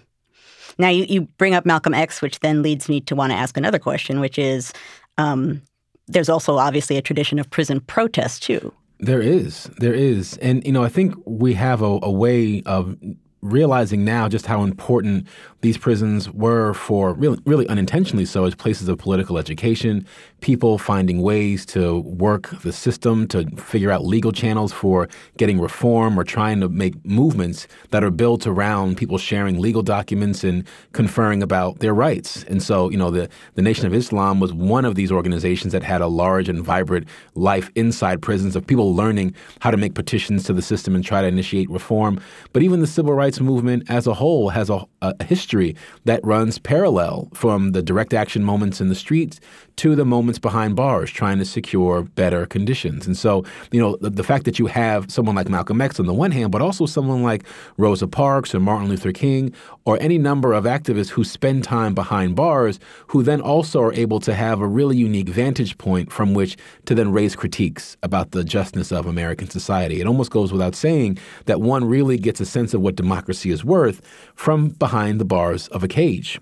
Now, 0.77 0.89
you, 0.89 1.05
you 1.05 1.21
bring 1.37 1.55
up 1.55 1.65
Malcolm 1.65 1.93
X, 1.93 2.21
which 2.21 2.39
then 2.39 2.61
leads 2.61 2.87
me 2.87 3.01
to 3.01 3.15
want 3.15 3.31
to 3.31 3.37
ask 3.37 3.57
another 3.57 3.79
question, 3.79 4.19
which 4.19 4.37
is 4.37 4.73
um, 5.17 5.61
there's 6.07 6.29
also 6.29 6.57
obviously 6.57 6.97
a 6.97 7.01
tradition 7.01 7.39
of 7.39 7.49
prison 7.49 7.79
protest, 7.81 8.43
too. 8.43 8.73
There 8.99 9.21
is. 9.21 9.69
There 9.77 9.93
is. 9.93 10.37
And, 10.37 10.65
you 10.65 10.71
know, 10.71 10.83
I 10.83 10.89
think 10.89 11.15
we 11.25 11.53
have 11.53 11.81
a, 11.81 11.99
a 12.01 12.11
way 12.11 12.61
of 12.65 12.95
realizing 13.41 14.03
now 14.03 14.27
just 14.27 14.45
how 14.45 14.63
important 14.63 15.27
these 15.61 15.77
prisons 15.77 16.29
were 16.31 16.73
for 16.73 17.13
really, 17.13 17.39
really 17.45 17.67
unintentionally 17.67 18.25
so 18.25 18.45
as 18.45 18.53
places 18.53 18.87
of 18.87 18.97
political 18.97 19.37
education, 19.37 20.05
people 20.41 20.77
finding 20.77 21.21
ways 21.21 21.65
to 21.65 21.99
work 22.01 22.49
the 22.61 22.71
system 22.71 23.27
to 23.27 23.45
figure 23.57 23.89
out 23.89 24.05
legal 24.05 24.31
channels 24.31 24.71
for 24.71 25.09
getting 25.37 25.59
reform 25.59 26.19
or 26.19 26.23
trying 26.23 26.59
to 26.59 26.69
make 26.69 26.93
movements 27.05 27.67
that 27.89 28.03
are 28.03 28.11
built 28.11 28.45
around 28.45 28.97
people 28.97 29.17
sharing 29.17 29.59
legal 29.59 29.81
documents 29.81 30.43
and 30.43 30.65
conferring 30.93 31.41
about 31.41 31.79
their 31.79 31.93
rights. 31.93 32.43
And 32.45 32.61
so, 32.61 32.89
you 32.89 32.97
know, 32.97 33.09
the, 33.09 33.27
the 33.55 33.61
Nation 33.61 33.87
of 33.87 33.93
Islam 33.93 34.39
was 34.39 34.53
one 34.53 34.85
of 34.85 34.95
these 34.95 35.11
organizations 35.11 35.73
that 35.73 35.83
had 35.83 36.01
a 36.01 36.07
large 36.07 36.47
and 36.49 36.63
vibrant 36.63 37.07
life 37.33 37.71
inside 37.75 38.21
prisons 38.21 38.55
of 38.55 38.65
people 38.65 38.95
learning 38.95 39.33
how 39.59 39.71
to 39.71 39.77
make 39.77 39.95
petitions 39.95 40.43
to 40.45 40.53
the 40.53 40.61
system 40.61 40.93
and 40.93 41.03
try 41.03 41.21
to 41.21 41.27
initiate 41.27 41.69
reform. 41.69 42.21
But 42.53 42.61
even 42.61 42.79
the 42.79 42.87
civil 42.87 43.13
rights 43.13 43.26
movement 43.39 43.89
as 43.89 44.07
a 44.07 44.13
whole 44.13 44.49
has 44.49 44.69
a, 44.69 44.85
a 45.01 45.23
history 45.23 45.75
that 46.05 46.23
runs 46.23 46.57
parallel 46.57 47.29
from 47.33 47.71
the 47.73 47.81
direct 47.81 48.13
action 48.13 48.43
moments 48.43 48.79
in 48.79 48.89
the 48.89 48.95
streets 48.95 49.39
to 49.77 49.95
the 49.95 50.05
moments 50.05 50.39
behind 50.39 50.75
bars 50.75 51.11
trying 51.11 51.37
to 51.37 51.45
secure 51.45 52.01
better 52.01 52.45
conditions. 52.47 53.05
And 53.05 53.15
so, 53.15 53.45
you 53.71 53.79
know, 53.79 53.95
the, 53.97 54.09
the, 54.09 54.23
fact 54.23 54.45
that 54.45 54.57
you 54.57 54.65
have 54.65 55.09
someone 55.11 55.35
like 55.35 55.49
Malcolm 55.49 55.79
X 55.79 55.99
on 55.99 56.07
the 56.07 56.13
one 56.13 56.31
hand, 56.31 56.51
but 56.51 56.61
also 56.61 56.85
someone 56.85 57.21
like 57.21 57.43
Rosa 57.77 58.07
Parks 58.07 58.55
or 58.55 58.59
Martin 58.59 58.89
Luther 58.89 59.11
King 59.11 59.53
or 59.85 59.97
any 60.01 60.17
number 60.17 60.53
of 60.53 60.63
activists 60.65 61.09
who 61.09 61.23
spend 61.23 61.63
time 61.63 61.93
behind 61.93 62.35
bars 62.35 62.79
who 63.07 63.21
then 63.21 63.39
also 63.39 63.81
are 63.81 63.93
able 63.93 64.19
to 64.19 64.33
have 64.33 64.59
a 64.59 64.67
really 64.67 64.97
unique 64.97 65.29
vantage 65.29 65.77
point 65.77 66.11
from 66.11 66.33
which 66.33 66.57
to 66.85 66.95
then 66.95 67.11
raise 67.11 67.35
critiques 67.35 67.95
about 68.01 68.31
the 68.31 68.43
justness 68.43 68.91
of 68.91 69.05
American 69.05 69.49
society. 69.49 70.01
It 70.01 70.07
almost 70.07 70.31
goes 70.31 70.51
without 70.51 70.75
saying 70.75 71.19
that 71.45 71.61
one 71.61 71.85
really 71.85 72.17
gets 72.17 72.41
a 72.41 72.45
sense 72.45 72.73
of 72.73 72.81
what 72.81 72.95
democracy 72.95 73.16
is 73.45 73.65
worth 73.65 74.01
from 74.35 74.69
behind 74.69 75.19
the 75.19 75.25
bars 75.25 75.67
of 75.69 75.83
a 75.83 75.87
cage. 75.87 76.39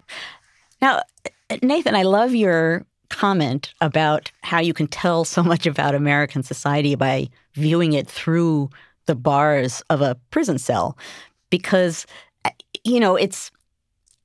Now, 0.81 1.01
Nathan, 1.61 1.95
I 1.95 2.03
love 2.03 2.33
your 2.33 2.85
comment 3.09 3.73
about 3.81 4.31
how 4.41 4.59
you 4.59 4.73
can 4.73 4.87
tell 4.87 5.25
so 5.25 5.43
much 5.43 5.65
about 5.65 5.95
American 5.95 6.43
society 6.43 6.95
by 6.95 7.29
viewing 7.53 7.93
it 7.93 8.07
through 8.07 8.69
the 9.05 9.15
bars 9.15 9.81
of 9.89 10.01
a 10.01 10.15
prison 10.31 10.57
cell 10.57 10.97
because 11.49 12.05
you 12.83 12.99
know 12.99 13.15
it's 13.15 13.51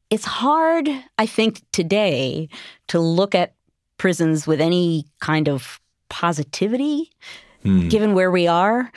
it's 0.09 0.25
hard 0.25 0.89
i 1.19 1.27
think 1.27 1.63
today 1.73 2.49
to 2.89 2.99
look 2.99 3.35
at 3.35 3.55
prisons 3.99 4.47
with 4.47 4.61
any 4.61 5.05
kind 5.21 5.49
of 5.49 5.79
positivity 6.09 7.11
hmm. 7.63 7.89
given 7.89 8.15
where 8.15 8.31
we 8.31 8.47
are 8.47 8.91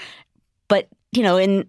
but 0.68 0.88
you 1.12 1.22
know 1.22 1.38
in 1.38 1.68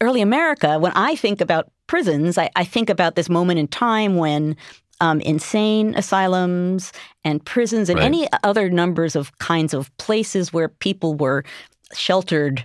early 0.00 0.20
america 0.20 0.78
when 0.78 0.92
i 0.92 1.14
think 1.14 1.40
about 1.40 1.70
prisons 1.86 2.36
I, 2.36 2.50
I 2.56 2.64
think 2.64 2.90
about 2.90 3.14
this 3.14 3.28
moment 3.28 3.58
in 3.58 3.68
time 3.68 4.16
when 4.16 4.56
um, 5.00 5.20
insane 5.20 5.94
asylums 5.94 6.92
and 7.24 7.44
prisons 7.44 7.88
and 7.88 7.98
right. 7.98 8.04
any 8.04 8.28
other 8.42 8.70
numbers 8.70 9.14
of 9.14 9.36
kinds 9.38 9.74
of 9.74 9.96
places 9.98 10.52
where 10.52 10.68
people 10.68 11.14
were 11.14 11.44
sheltered 11.92 12.64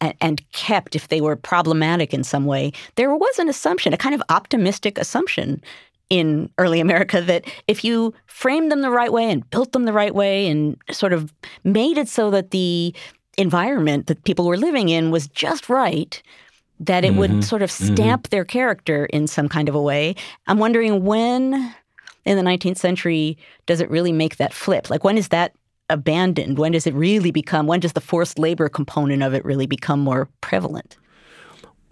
and, 0.00 0.14
and 0.20 0.52
kept 0.52 0.94
if 0.94 1.08
they 1.08 1.20
were 1.20 1.36
problematic 1.36 2.12
in 2.12 2.24
some 2.24 2.44
way. 2.44 2.72
There 2.96 3.14
was 3.14 3.38
an 3.38 3.48
assumption, 3.48 3.92
a 3.92 3.96
kind 3.98 4.14
of 4.14 4.22
optimistic 4.28 4.98
assumption 4.98 5.62
in 6.10 6.50
early 6.58 6.80
America 6.80 7.20
that 7.22 7.44
if 7.68 7.84
you 7.84 8.12
framed 8.26 8.70
them 8.70 8.82
the 8.82 8.90
right 8.90 9.12
way 9.12 9.30
and 9.30 9.48
built 9.50 9.72
them 9.72 9.84
the 9.84 9.92
right 9.92 10.14
way 10.14 10.48
and 10.48 10.76
sort 10.90 11.12
of 11.12 11.32
made 11.64 11.96
it 11.96 12.08
so 12.08 12.30
that 12.30 12.50
the 12.50 12.94
environment 13.38 14.06
that 14.08 14.24
people 14.24 14.44
were 14.44 14.56
living 14.56 14.88
in 14.88 15.10
was 15.10 15.28
just 15.28 15.68
right, 15.68 16.20
that 16.80 17.04
it 17.04 17.10
mm-hmm. 17.10 17.18
would 17.18 17.44
sort 17.44 17.62
of 17.62 17.70
mm-hmm. 17.70 17.94
stamp 17.94 18.22
mm-hmm. 18.22 18.30
their 18.30 18.44
character 18.44 19.06
in 19.06 19.26
some 19.26 19.48
kind 19.48 19.68
of 19.68 19.74
a 19.74 19.82
way. 19.82 20.16
I'm 20.46 20.58
wondering 20.58 21.04
when 21.04 21.74
in 22.24 22.36
the 22.36 22.42
19th 22.42 22.78
century 22.78 23.38
does 23.66 23.80
it 23.80 23.90
really 23.90 24.12
make 24.12 24.36
that 24.36 24.52
flip? 24.52 24.90
Like 24.90 25.04
when 25.04 25.18
is 25.18 25.28
that 25.28 25.52
abandoned? 25.88 26.58
When 26.58 26.72
does 26.72 26.86
it 26.86 26.94
really 26.94 27.30
become, 27.30 27.66
when 27.66 27.80
does 27.80 27.92
the 27.92 28.00
forced 28.00 28.38
labor 28.38 28.68
component 28.68 29.22
of 29.22 29.34
it 29.34 29.44
really 29.44 29.66
become 29.66 30.00
more 30.00 30.28
prevalent? 30.40 30.96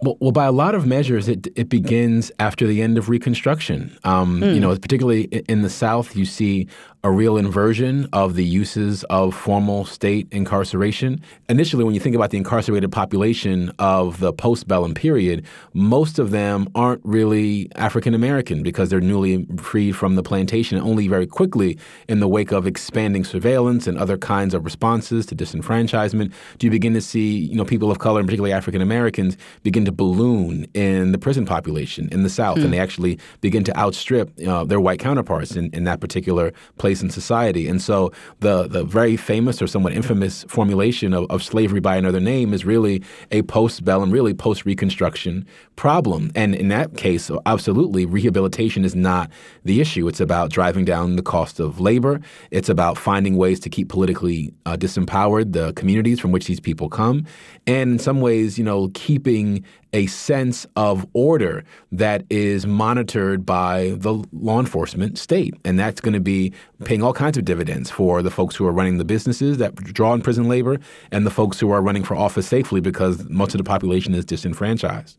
Well, 0.01 0.17
well, 0.21 0.31
by 0.31 0.45
a 0.45 0.51
lot 0.53 0.75
of 0.75 0.85
measures, 0.85 1.27
it 1.27 1.47
it 1.57 1.67
begins 1.67 2.31
after 2.39 2.65
the 2.65 2.81
end 2.81 2.97
of 2.97 3.09
Reconstruction. 3.09 3.97
Um, 4.05 4.39
mm. 4.39 4.47
You 4.47 4.53
hmm. 4.53 4.59
know, 4.61 4.75
particularly 4.77 5.23
in 5.23 5.61
the 5.61 5.69
South, 5.69 6.15
you 6.15 6.23
see 6.23 6.69
a 7.01 7.09
real 7.09 7.37
inversion 7.37 8.09
of 8.11 8.35
the 8.35 8.43
uses 8.43 9.05
of 9.05 9.33
formal 9.33 9.85
state 9.85 10.27
incarceration. 10.31 11.21
Initially, 11.47 11.85
when 11.85 11.93
you 11.93 11.99
think 12.01 12.13
about 12.13 12.31
the 12.31 12.37
incarcerated 12.37 12.91
population 12.91 13.71
of 13.79 14.19
the 14.19 14.33
postbellum 14.33 14.93
period, 14.93 15.45
most 15.73 16.19
of 16.19 16.31
them 16.31 16.67
aren't 16.75 16.99
really 17.05 17.69
African 17.75 18.13
American 18.13 18.63
because 18.63 18.89
they're 18.89 18.99
newly 18.99 19.45
freed 19.57 19.93
from 19.93 20.15
the 20.15 20.23
plantation. 20.23 20.77
And 20.77 20.85
only 20.85 21.07
very 21.07 21.25
quickly, 21.25 21.77
in 22.09 22.19
the 22.19 22.27
wake 22.27 22.51
of 22.51 22.67
expanding 22.67 23.23
surveillance 23.23 23.87
and 23.87 23.97
other 23.97 24.17
kinds 24.17 24.53
of 24.53 24.65
responses 24.65 25.25
to 25.27 25.35
disenfranchisement, 25.35 26.33
do 26.57 26.67
you 26.67 26.71
begin 26.71 26.93
to 26.95 27.01
see 27.01 27.37
you 27.37 27.55
know 27.55 27.63
people 27.63 27.91
of 27.91 27.99
color, 27.99 28.19
and 28.19 28.27
particularly 28.27 28.51
African 28.51 28.81
Americans, 28.81 29.37
begin 29.63 29.85
to 29.85 29.91
balloon 29.93 30.65
in 30.73 31.13
the 31.13 31.17
prison 31.17 31.45
population 31.45 32.09
in 32.11 32.23
the 32.23 32.29
South, 32.29 32.57
hmm. 32.57 32.65
and 32.65 32.73
they 32.73 32.79
actually 32.79 33.17
begin 33.39 33.63
to 33.63 33.77
outstrip 33.77 34.31
uh, 34.45 34.65
their 34.65 34.81
white 34.81 34.99
counterparts 34.99 35.55
in, 35.55 35.69
in 35.71 35.85
that 35.85 36.01
particular 36.01 36.51
place 36.77 36.88
place 36.89 37.03
in 37.03 37.11
society. 37.11 37.69
And 37.71 37.81
so 37.81 38.11
the 38.39 38.67
the 38.67 38.83
very 38.83 39.17
famous 39.17 39.61
or 39.61 39.67
somewhat 39.67 39.93
infamous 39.93 40.45
formulation 40.47 41.13
of, 41.13 41.23
of 41.29 41.43
slavery 41.43 41.81
by 41.81 41.95
another 41.97 42.19
name 42.19 42.55
is 42.55 42.65
really 42.65 43.03
a 43.31 43.41
post-bellum, 43.43 44.09
really 44.11 44.33
post-Reconstruction 44.33 45.45
problem. 45.75 46.31
And 46.35 46.55
in 46.55 46.69
that 46.69 46.97
case, 46.97 47.31
absolutely, 47.45 48.05
rehabilitation 48.05 48.85
is 48.85 48.95
not 48.95 49.29
the 49.63 49.79
issue. 49.81 50.07
It's 50.09 50.21
about 50.21 50.51
driving 50.51 50.85
down 50.85 51.15
the 51.15 51.21
cost 51.35 51.59
of 51.59 51.79
labor. 51.79 52.19
It's 52.49 52.69
about 52.69 52.97
finding 52.97 53.37
ways 53.37 53.59
to 53.59 53.69
keep 53.69 53.87
politically 53.89 54.51
uh, 54.65 54.77
disempowered 54.77 55.53
the 55.53 55.73
communities 55.73 56.19
from 56.19 56.31
which 56.31 56.45
these 56.47 56.61
people 56.61 56.89
come. 56.89 57.25
And 57.67 57.91
in 57.93 57.99
some 57.99 58.19
ways, 58.21 58.57
you 58.57 58.65
know, 58.65 58.89
keeping 58.93 59.63
a 59.93 60.05
sense 60.07 60.67
of 60.75 61.05
order 61.13 61.63
that 61.91 62.23
is 62.29 62.65
monitored 62.65 63.45
by 63.45 63.95
the 63.97 64.23
law 64.31 64.59
enforcement 64.59 65.17
state. 65.17 65.53
And 65.65 65.79
that's 65.79 66.01
going 66.01 66.13
to 66.13 66.19
be 66.19 66.53
paying 66.83 67.03
all 67.03 67.13
kinds 67.13 67.37
of 67.37 67.45
dividends 67.45 67.89
for 67.89 68.21
the 68.21 68.31
folks 68.31 68.55
who 68.55 68.65
are 68.65 68.71
running 68.71 68.97
the 68.97 69.05
businesses 69.05 69.57
that 69.57 69.75
draw 69.75 70.13
in 70.13 70.21
prison 70.21 70.47
labor 70.47 70.79
and 71.11 71.25
the 71.25 71.31
folks 71.31 71.59
who 71.59 71.71
are 71.71 71.81
running 71.81 72.03
for 72.03 72.15
office 72.15 72.47
safely 72.47 72.81
because 72.81 73.27
most 73.29 73.53
of 73.53 73.57
the 73.57 73.63
population 73.63 74.13
is 74.13 74.25
disenfranchised. 74.25 75.17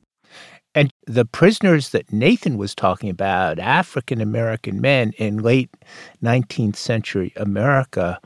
And 0.75 0.93
the 1.07 1.25
prisoners 1.25 1.91
that 1.91 2.13
Nathan 2.13 2.57
was 2.57 2.77
talking 2.77 3.11
about, 3.11 3.59
African 3.59 4.21
American 4.21 4.81
men 4.81 5.13
in 5.17 5.39
late 5.39 5.71
19th 6.23 6.77
century 6.77 7.33
America, 7.37 8.21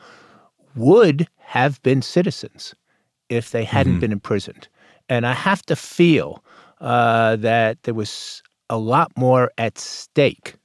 would 0.76 1.26
have 1.38 1.82
been 1.82 2.02
citizens 2.02 2.74
if 3.30 3.50
they 3.50 3.64
hadn't 3.64 3.94
mm-hmm. 3.94 4.00
been 4.00 4.12
imprisoned. 4.12 4.68
And 5.08 5.26
I 5.26 5.32
have 5.32 5.62
to 5.66 5.76
feel 5.76 6.44
uh, 6.80 7.36
that 7.36 7.82
there 7.82 7.94
was 7.94 8.42
a 8.70 8.78
lot 8.78 9.12
more 9.16 9.50
at 9.58 9.78
stake 9.78 10.56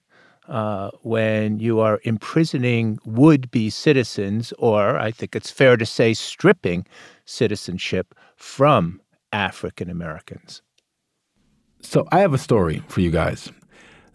uh, 0.48 0.90
when 1.04 1.60
you 1.60 1.80
are 1.80 2.00
imprisoning 2.04 2.98
would 3.06 3.52
be 3.52 3.70
citizens, 3.70 4.52
or 4.58 4.98
I 4.98 5.12
think 5.12 5.36
it's 5.36 5.52
fair 5.52 5.78
to 5.78 5.86
say, 5.86 6.14
stripping 6.14 6.86
citizenship 7.26 8.16
from 8.36 9.00
African 9.32 9.90
Americans. 9.90 10.62
So 11.82 12.08
I 12.12 12.20
have 12.20 12.34
a 12.34 12.38
story 12.38 12.82
for 12.88 13.02
you 13.02 13.12
guys. 13.12 13.52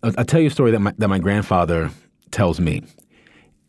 I'll, 0.02 0.24
tell 0.24 0.40
you 0.40 0.48
a 0.48 0.50
story 0.50 0.70
that 0.72 0.80
my, 0.80 0.92
that 0.98 1.08
my 1.08 1.18
grandfather 1.18 1.90
tells 2.30 2.60
me. 2.60 2.82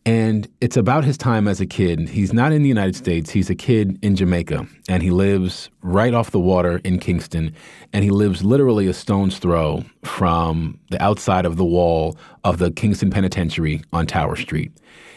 And 0.06 0.48
it's 0.60 0.76
about 0.76 1.04
his 1.04 1.18
time 1.18 1.48
as 1.48 1.60
a 1.60 1.66
kid. 1.66 2.08
He's 2.08 2.32
not 2.32 2.52
in 2.52 2.62
the 2.62 2.68
United 2.68 2.94
States, 2.94 3.28
he's 3.28 3.50
a 3.50 3.56
kid 3.56 3.98
in 4.02 4.14
Jamaica, 4.14 4.64
and 4.88 5.02
he 5.02 5.10
lives 5.10 5.68
right 5.82 6.14
off 6.14 6.30
the 6.30 6.38
water 6.38 6.80
in 6.84 7.00
Kingston. 7.00 7.52
And 7.92 8.04
he 8.04 8.10
lives 8.10 8.44
literally 8.44 8.86
a 8.86 8.94
stone's 8.94 9.38
throw 9.38 9.84
from 10.04 10.78
the 10.90 11.02
outside 11.02 11.44
of 11.44 11.56
the 11.56 11.64
wall 11.64 12.16
of 12.44 12.58
the 12.58 12.70
Kingston 12.70 13.10
Penitentiary 13.10 13.82
on 13.92 14.06
Tower 14.06 14.36
Street. 14.36 14.70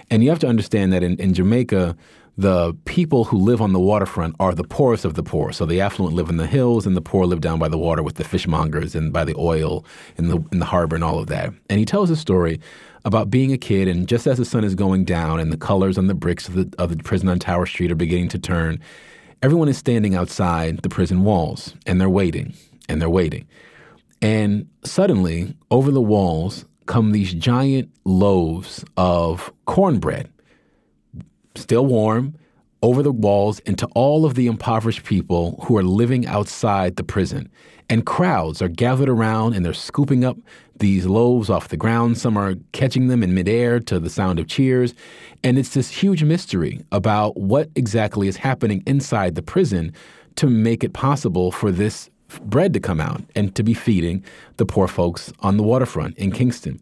And 0.10 0.24
you 0.24 0.30
have 0.32 0.40
to 0.40 0.48
understand 0.48 0.92
that 0.92 1.04
in, 1.04 1.18
in 1.18 1.36
Jamaica, 1.36 1.96
the 2.40 2.74
people 2.86 3.26
who 3.26 3.38
live 3.38 3.62
on 3.62 3.74
the 3.74 3.82
waterfront 3.82 4.34
are 4.40 4.56
the 4.56 4.64
poorest 4.64 5.04
of 5.04 5.16
the 5.16 5.24
poor. 5.24 5.52
So 5.52 5.66
the 5.66 5.82
affluent 5.82 6.16
live 6.16 6.30
in 6.30 6.38
the 6.38 6.48
hills, 6.48 6.86
and 6.86 6.96
the 6.96 7.02
poor 7.02 7.26
live 7.26 7.42
down 7.42 7.60
by 7.60 7.68
the 7.68 7.78
water 7.78 8.02
with 8.02 8.16
the 8.16 8.24
fishmongers 8.24 8.96
and 8.96 9.12
by 9.12 9.26
the 9.26 9.36
oil 9.38 9.84
in 10.16 10.30
the 10.30 10.42
in 10.54 10.60
the 10.60 10.66
harbor 10.66 10.96
and 10.96 11.04
all 11.04 11.20
of 11.20 11.28
that. 11.28 11.54
And 11.70 11.80
he 11.80 11.86
tells 11.86 12.10
a 12.10 12.16
story 12.16 12.62
about 13.04 13.30
being 13.30 13.52
a 13.52 13.58
kid, 13.58 13.90
and 13.90 14.08
just 14.08 14.26
as 14.26 14.38
the 14.38 14.46
sun 14.46 14.64
is 14.64 14.74
going 14.74 15.04
down 15.04 15.42
and 15.42 15.52
the 15.52 15.58
colors 15.58 15.98
on 15.98 16.08
the 16.08 16.14
bricks 16.14 16.48
of 16.48 16.54
the, 16.54 16.74
of 16.78 16.96
the 16.96 17.04
prison 17.04 17.28
on 17.28 17.40
Tower 17.40 17.66
Street 17.66 17.92
are 17.92 17.96
beginning 17.96 18.30
to 18.30 18.40
turn, 18.40 18.80
everyone 19.44 19.68
is 19.68 19.78
standing 19.78 20.16
outside 20.16 20.78
the 20.78 20.90
prison 20.90 21.26
walls, 21.26 21.76
and 21.86 22.00
they're 22.00 22.10
waiting, 22.10 22.54
and 22.88 23.02
they're 23.02 23.10
waiting. 23.10 23.46
And 24.22 24.70
suddenly, 24.86 25.58
over 25.72 25.92
the 25.92 26.02
walls 26.02 26.64
come 26.86 27.12
these 27.12 27.34
giant 27.34 27.92
loaves 28.06 28.86
of 28.96 29.52
cornbread, 29.66 30.30
still 31.56 31.86
warm, 31.86 32.36
over 32.82 33.04
the 33.04 33.12
walls 33.12 33.60
into 33.60 33.88
all 33.88 34.26
of 34.26 34.36
the 34.36 34.48
impoverished 34.48 35.04
people 35.04 35.62
who 35.66 35.76
are 35.78 35.84
living 35.84 36.26
outside 36.26 36.96
the 36.96 37.04
prison. 37.04 37.50
And 37.90 38.06
crowds 38.06 38.62
are 38.62 38.70
gathered 38.70 39.10
around 39.10 39.54
and 39.54 39.66
they're 39.66 39.74
scooping 39.74 40.24
up 40.24 40.38
these 40.78 41.06
loaves 41.06 41.50
off 41.50 41.70
the 41.70 41.78
ground. 41.78 42.18
Some 42.18 42.38
are 42.38 42.56
catching 42.72 43.08
them 43.08 43.24
in 43.24 43.34
midair 43.34 43.80
to 43.82 44.00
the 44.00 44.10
sound 44.10 44.40
of 44.40 44.48
cheers. 44.48 44.94
And 45.44 45.58
it's 45.58 45.74
this 45.74 45.90
huge 45.90 46.24
mystery 46.24 46.82
about 46.92 47.36
what 47.36 47.70
exactly 47.76 48.28
is 48.28 48.38
happening 48.38 48.84
inside 48.86 49.36
the 49.36 49.42
prison 49.42 49.92
to 50.36 50.48
make 50.48 50.84
it 50.84 50.94
possible 50.94 51.52
for 51.52 51.72
this 51.72 52.10
bread 52.44 52.74
to 52.74 52.80
come 52.80 53.02
out 53.02 53.24
and 53.36 53.56
to 53.56 53.64
be 53.64 53.74
feeding 53.74 54.24
the 54.58 54.66
poor 54.66 54.88
folks 54.88 55.34
on 55.40 55.58
the 55.58 55.64
waterfront 55.64 56.18
in 56.18 56.32
Kingston. 56.32 56.80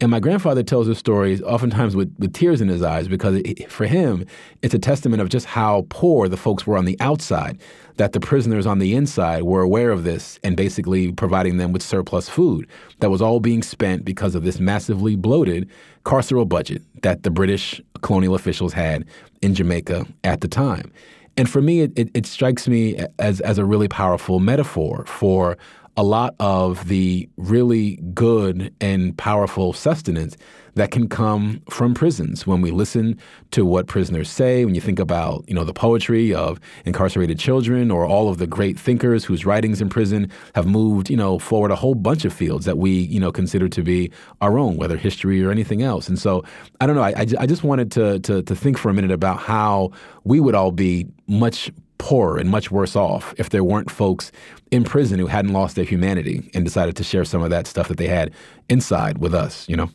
And 0.00 0.12
my 0.12 0.20
grandfather 0.20 0.62
tells 0.62 0.86
his 0.86 0.96
stories 0.96 1.42
oftentimes 1.42 1.96
with, 1.96 2.14
with 2.18 2.32
tears 2.32 2.60
in 2.60 2.68
his 2.68 2.82
eyes 2.82 3.08
because 3.08 3.34
it, 3.44 3.70
for 3.70 3.84
him, 3.84 4.24
it's 4.62 4.74
a 4.74 4.78
testament 4.78 5.20
of 5.20 5.28
just 5.28 5.46
how 5.46 5.86
poor 5.88 6.28
the 6.28 6.36
folks 6.36 6.66
were 6.66 6.78
on 6.78 6.84
the 6.84 6.96
outside, 7.00 7.58
that 7.96 8.12
the 8.12 8.20
prisoners 8.20 8.64
on 8.64 8.78
the 8.78 8.94
inside 8.94 9.42
were 9.42 9.60
aware 9.60 9.90
of 9.90 10.04
this 10.04 10.38
and 10.44 10.56
basically 10.56 11.10
providing 11.10 11.56
them 11.56 11.72
with 11.72 11.82
surplus 11.82 12.28
food 12.28 12.68
that 13.00 13.10
was 13.10 13.20
all 13.20 13.40
being 13.40 13.62
spent 13.62 14.04
because 14.04 14.36
of 14.36 14.44
this 14.44 14.60
massively 14.60 15.16
bloated 15.16 15.68
carceral 16.04 16.48
budget 16.48 16.80
that 17.02 17.24
the 17.24 17.30
British 17.30 17.80
colonial 18.02 18.36
officials 18.36 18.72
had 18.72 19.04
in 19.42 19.52
Jamaica 19.52 20.06
at 20.22 20.42
the 20.42 20.48
time. 20.48 20.92
And 21.36 21.50
for 21.50 21.60
me, 21.60 21.80
it, 21.80 21.92
it, 21.96 22.10
it 22.14 22.26
strikes 22.26 22.68
me 22.68 23.04
as, 23.18 23.40
as 23.40 23.58
a 23.58 23.64
really 23.64 23.88
powerful 23.88 24.38
metaphor 24.38 25.04
for 25.06 25.58
a 25.98 26.04
lot 26.04 26.36
of 26.38 26.86
the 26.86 27.28
really 27.36 27.96
good 28.14 28.72
and 28.80 29.18
powerful 29.18 29.72
sustenance 29.72 30.36
that 30.76 30.92
can 30.92 31.08
come 31.08 31.60
from 31.68 31.92
prisons. 31.92 32.46
When 32.46 32.60
we 32.60 32.70
listen 32.70 33.18
to 33.50 33.64
what 33.66 33.88
prisoners 33.88 34.30
say 34.30 34.64
when 34.64 34.76
you 34.76 34.80
think 34.80 35.00
about 35.00 35.44
you 35.48 35.54
know 35.54 35.64
the 35.64 35.74
poetry 35.74 36.32
of 36.32 36.60
incarcerated 36.84 37.40
children 37.40 37.90
or 37.90 38.06
all 38.06 38.28
of 38.28 38.38
the 38.38 38.46
great 38.46 38.78
thinkers 38.78 39.24
whose 39.24 39.44
writings 39.44 39.80
in 39.80 39.88
prison 39.88 40.30
have 40.54 40.68
moved 40.68 41.10
you 41.10 41.16
know 41.16 41.40
forward 41.40 41.72
a 41.72 41.76
whole 41.76 41.96
bunch 41.96 42.24
of 42.24 42.32
fields 42.32 42.64
that 42.64 42.78
we 42.78 42.92
you 42.92 43.18
know 43.18 43.32
consider 43.32 43.68
to 43.68 43.82
be 43.82 44.08
our 44.40 44.56
own 44.56 44.76
whether 44.76 44.96
history 44.96 45.42
or 45.42 45.50
anything 45.50 45.82
else. 45.82 46.08
And 46.08 46.16
so 46.16 46.44
i 46.80 46.86
don't 46.86 46.94
know 46.94 47.02
i, 47.02 47.26
I 47.40 47.46
just 47.46 47.64
wanted 47.64 47.90
to, 47.92 48.20
to 48.20 48.42
to 48.44 48.54
think 48.54 48.78
for 48.78 48.88
a 48.88 48.94
minute 48.94 49.10
about 49.10 49.40
how 49.40 49.90
we 50.22 50.38
would 50.38 50.54
all 50.54 50.70
be 50.70 51.08
much 51.26 51.72
poorer 51.98 52.38
and 52.38 52.48
much 52.48 52.70
worse 52.70 52.96
off 52.96 53.34
if 53.38 53.50
there 53.50 53.62
weren't 53.64 53.90
folks 53.90 54.32
in 54.70 54.84
prison 54.84 55.18
who 55.18 55.26
hadn't 55.26 55.52
lost 55.52 55.76
their 55.76 55.84
humanity 55.84 56.50
and 56.54 56.64
decided 56.64 56.96
to 56.96 57.04
share 57.04 57.24
some 57.24 57.42
of 57.42 57.50
that 57.50 57.66
stuff 57.66 57.88
that 57.88 57.98
they 57.98 58.08
had 58.08 58.32
inside 58.68 59.18
with 59.18 59.34
us, 59.34 59.68
you 59.68 59.76
know? 59.76 59.90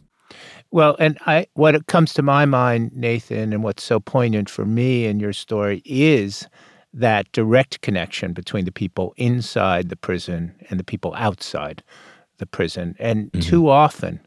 Well, 0.71 0.95
and 0.99 1.19
I 1.27 1.45
what 1.53 1.85
comes 1.85 2.13
to 2.15 2.23
my 2.23 2.45
mind, 2.45 2.91
Nathan, 2.95 3.53
and 3.53 3.63
what's 3.63 3.83
so 3.83 3.99
poignant 3.99 4.49
for 4.49 4.65
me 4.65 5.05
in 5.05 5.19
your 5.19 5.33
story 5.33 5.83
is 5.85 6.47
that 6.93 7.31
direct 7.31 7.81
connection 7.81 8.33
between 8.33 8.65
the 8.65 8.71
people 8.71 9.13
inside 9.17 9.89
the 9.89 9.95
prison 9.95 10.55
and 10.69 10.79
the 10.79 10.83
people 10.83 11.13
outside 11.15 11.83
the 12.37 12.45
prison. 12.45 12.95
And 12.99 13.31
mm-hmm. 13.31 13.41
too 13.41 13.69
often, 13.69 14.19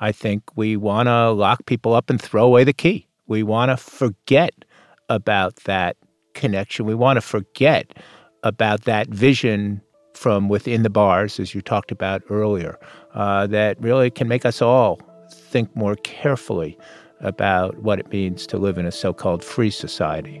I 0.00 0.12
think 0.12 0.42
we 0.56 0.76
want 0.76 1.06
to 1.06 1.30
lock 1.30 1.64
people 1.66 1.94
up 1.94 2.10
and 2.10 2.20
throw 2.20 2.44
away 2.44 2.64
the 2.64 2.72
key. 2.72 3.06
We 3.26 3.42
want 3.42 3.70
to 3.70 3.76
forget 3.78 4.52
about 5.08 5.56
that 5.64 5.96
connection. 6.34 6.84
We 6.84 6.94
want 6.94 7.16
to 7.16 7.22
forget 7.22 7.94
about 8.42 8.82
that 8.82 9.08
vision 9.08 9.80
from 10.24 10.48
within 10.48 10.84
the 10.84 10.88
bars, 10.88 11.38
as 11.38 11.54
you 11.54 11.60
talked 11.60 11.92
about 11.92 12.22
earlier, 12.30 12.78
uh, 13.12 13.46
that 13.46 13.78
really 13.78 14.10
can 14.10 14.26
make 14.26 14.46
us 14.46 14.62
all 14.62 14.98
think 15.30 15.76
more 15.76 15.96
carefully 15.96 16.78
about 17.20 17.76
what 17.82 17.98
it 17.98 18.10
means 18.10 18.46
to 18.46 18.56
live 18.56 18.78
in 18.78 18.86
a 18.86 18.90
so 18.90 19.12
called 19.12 19.44
free 19.44 19.68
society. 19.68 20.40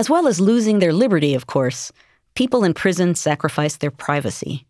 As 0.00 0.08
well 0.08 0.26
as 0.26 0.40
losing 0.40 0.78
their 0.78 0.94
liberty, 0.94 1.34
of 1.34 1.46
course, 1.46 1.92
people 2.34 2.64
in 2.64 2.72
prison 2.72 3.14
sacrifice 3.14 3.76
their 3.76 3.90
privacy. 3.90 4.66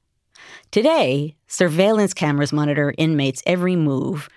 Today, 0.73 1.37
surveillance 1.47 2.12
cameras 2.12 2.53
monitor 2.53 2.93
inmates' 2.99 3.40
every 3.47 3.77
move. 3.77 4.29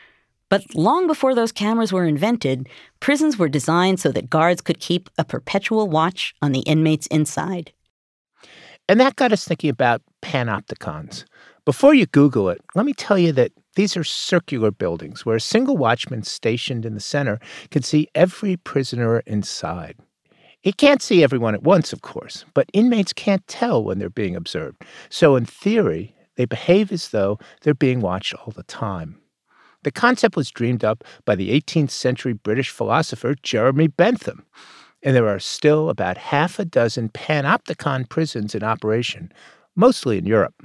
But 0.50 0.76
long 0.76 1.08
before 1.08 1.34
those 1.34 1.52
cameras 1.52 1.92
were 1.92 2.06
invented, 2.06 2.70
prisons 3.00 3.40
were 3.40 3.50
designed 3.50 4.02
so 4.02 4.12
that 4.12 4.30
guards 4.30 4.62
could 4.62 4.80
keep 4.80 5.10
a 5.18 5.26
perpetual 5.26 5.88
watch 5.90 6.36
on 6.44 6.52
the 6.52 6.60
inmates 6.60 7.08
inside. 7.08 7.74
And 8.88 9.00
that 9.00 9.16
got 9.16 9.34
us 9.34 9.48
thinking 9.48 9.72
about 9.72 10.04
panopticons. 10.22 11.26
Before 11.66 11.96
you 11.96 12.06
Google 12.06 12.50
it, 12.50 12.62
let 12.76 12.86
me 12.86 12.94
tell 12.94 13.18
you 13.18 13.32
that 13.32 13.52
these 13.76 13.98
are 13.98 14.04
circular 14.04 14.70
buildings 14.70 15.26
where 15.26 15.38
a 15.38 15.42
single 15.42 15.76
watchman 15.76 16.22
stationed 16.22 16.86
in 16.86 16.94
the 16.94 17.00
center 17.00 17.40
can 17.72 17.82
see 17.82 18.10
every 18.14 18.58
prisoner 18.58 19.24
inside. 19.26 19.96
He 20.64 20.72
can't 20.72 21.02
see 21.02 21.22
everyone 21.22 21.54
at 21.54 21.64
once, 21.64 21.92
of 21.92 22.02
course, 22.02 22.46
but 22.54 22.70
inmates 22.72 23.12
can't 23.12 23.46
tell 23.48 23.84
when 23.84 24.00
they're 24.00 24.10
being 24.10 24.34
observed. 24.34 24.82
So, 25.10 25.36
in 25.36 25.46
theory, 25.46 26.16
they 26.38 26.46
behave 26.46 26.90
as 26.90 27.10
though 27.10 27.38
they're 27.62 27.74
being 27.74 28.00
watched 28.00 28.34
all 28.34 28.54
the 28.56 28.64
time. 28.64 29.20
The 29.84 29.92
concept 29.92 30.38
was 30.38 30.50
dreamed 30.50 30.86
up 30.86 31.04
by 31.26 31.36
the 31.36 31.50
18th 31.50 31.92
century 31.92 32.32
British 32.32 32.70
philosopher 32.70 33.36
Jeremy 33.44 33.88
Bentham, 33.88 34.46
and 35.04 35.14
there 35.14 35.28
are 35.28 35.38
still 35.38 35.90
about 35.90 36.18
half 36.18 36.58
a 36.60 36.66
dozen 36.66 37.10
panopticon 37.10 38.08
prisons 38.08 38.56
in 38.56 38.64
operation, 38.64 39.34
mostly 39.76 40.18
in 40.18 40.26
Europe. 40.26 40.56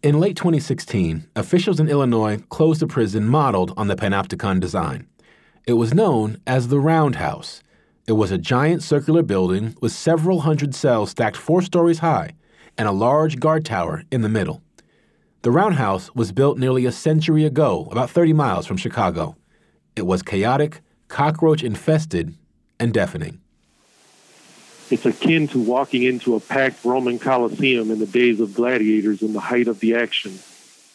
In 0.00 0.20
late 0.20 0.36
2016, 0.36 1.28
officials 1.34 1.80
in 1.80 1.88
Illinois 1.88 2.38
closed 2.50 2.84
a 2.84 2.86
prison 2.86 3.26
modeled 3.26 3.74
on 3.76 3.88
the 3.88 3.96
panopticon 3.96 4.60
design. 4.60 5.08
It 5.66 5.72
was 5.72 5.92
known 5.92 6.40
as 6.46 6.68
the 6.68 6.78
Roundhouse 6.78 7.64
it 8.08 8.16
was 8.16 8.30
a 8.30 8.38
giant 8.38 8.82
circular 8.82 9.22
building 9.22 9.76
with 9.82 9.92
several 9.92 10.40
hundred 10.40 10.74
cells 10.74 11.10
stacked 11.10 11.36
four 11.36 11.60
stories 11.60 11.98
high 11.98 12.30
and 12.78 12.88
a 12.88 12.92
large 12.92 13.38
guard 13.38 13.66
tower 13.66 14.02
in 14.10 14.22
the 14.22 14.30
middle. 14.30 14.62
The 15.42 15.50
roundhouse 15.50 16.14
was 16.14 16.32
built 16.32 16.56
nearly 16.56 16.86
a 16.86 16.90
century 16.90 17.44
ago, 17.44 17.86
about 17.90 18.08
30 18.08 18.32
miles 18.32 18.64
from 18.64 18.78
Chicago. 18.78 19.36
It 19.94 20.06
was 20.06 20.22
chaotic, 20.22 20.80
cockroach 21.08 21.62
infested, 21.62 22.34
and 22.80 22.94
deafening. 22.94 23.42
It's 24.90 25.04
akin 25.04 25.46
to 25.48 25.58
walking 25.58 26.02
into 26.02 26.34
a 26.34 26.40
packed 26.40 26.86
Roman 26.86 27.18
Colosseum 27.18 27.90
in 27.90 27.98
the 27.98 28.06
days 28.06 28.40
of 28.40 28.54
gladiators 28.54 29.20
in 29.20 29.34
the 29.34 29.40
height 29.40 29.68
of 29.68 29.80
the 29.80 29.94
action. 29.94 30.38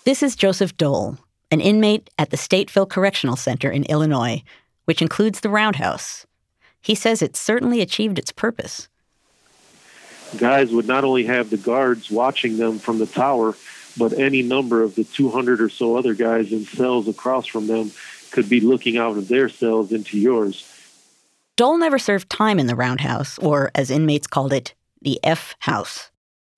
This 0.03 0.23
is 0.23 0.35
Joseph 0.35 0.75
Dole, 0.77 1.19
an 1.51 1.61
inmate 1.61 2.09
at 2.17 2.31
the 2.31 2.37
Stateville 2.37 2.89
Correctional 2.89 3.35
Center 3.35 3.69
in 3.69 3.83
Illinois, 3.83 4.41
which 4.85 5.03
includes 5.03 5.41
the 5.41 5.51
roundhouse. 5.51 6.25
He 6.83 6.93
says 6.93 7.21
it 7.21 7.35
certainly 7.35 7.81
achieved 7.81 8.19
its 8.19 8.31
purpose. 8.31 8.89
Guys 10.37 10.71
would 10.71 10.87
not 10.87 11.03
only 11.03 11.23
have 11.23 11.49
the 11.49 11.57
guards 11.57 12.11
watching 12.11 12.57
them 12.57 12.77
from 12.77 12.99
the 12.99 13.05
tower, 13.07 13.55
but 13.97 14.13
any 14.13 14.41
number 14.41 14.83
of 14.83 14.95
the 14.95 15.03
200 15.05 15.61
or 15.61 15.69
so 15.69 15.95
other 15.95 16.13
guys 16.13 16.51
in 16.51 16.65
cells 16.65 17.07
across 17.07 17.47
from 17.47 17.67
them 17.67 17.91
could 18.31 18.49
be 18.49 18.59
looking 18.59 18.97
out 18.97 19.17
of 19.17 19.27
their 19.27 19.47
cells 19.47 19.91
into 19.91 20.19
yours. 20.19 20.69
Dole 21.55 21.77
never 21.77 21.99
served 21.99 22.29
time 22.29 22.59
in 22.59 22.67
the 22.67 22.75
roundhouse, 22.75 23.37
or 23.37 23.71
as 23.75 23.91
inmates 23.91 24.27
called 24.27 24.51
it, 24.51 24.73
the 25.01 25.19
F 25.23 25.55
house. 25.59 26.09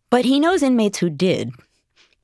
But 0.10 0.26
he 0.26 0.40
knows 0.40 0.64
inmates 0.64 1.00
who 1.00 1.10
did. 1.10 1.52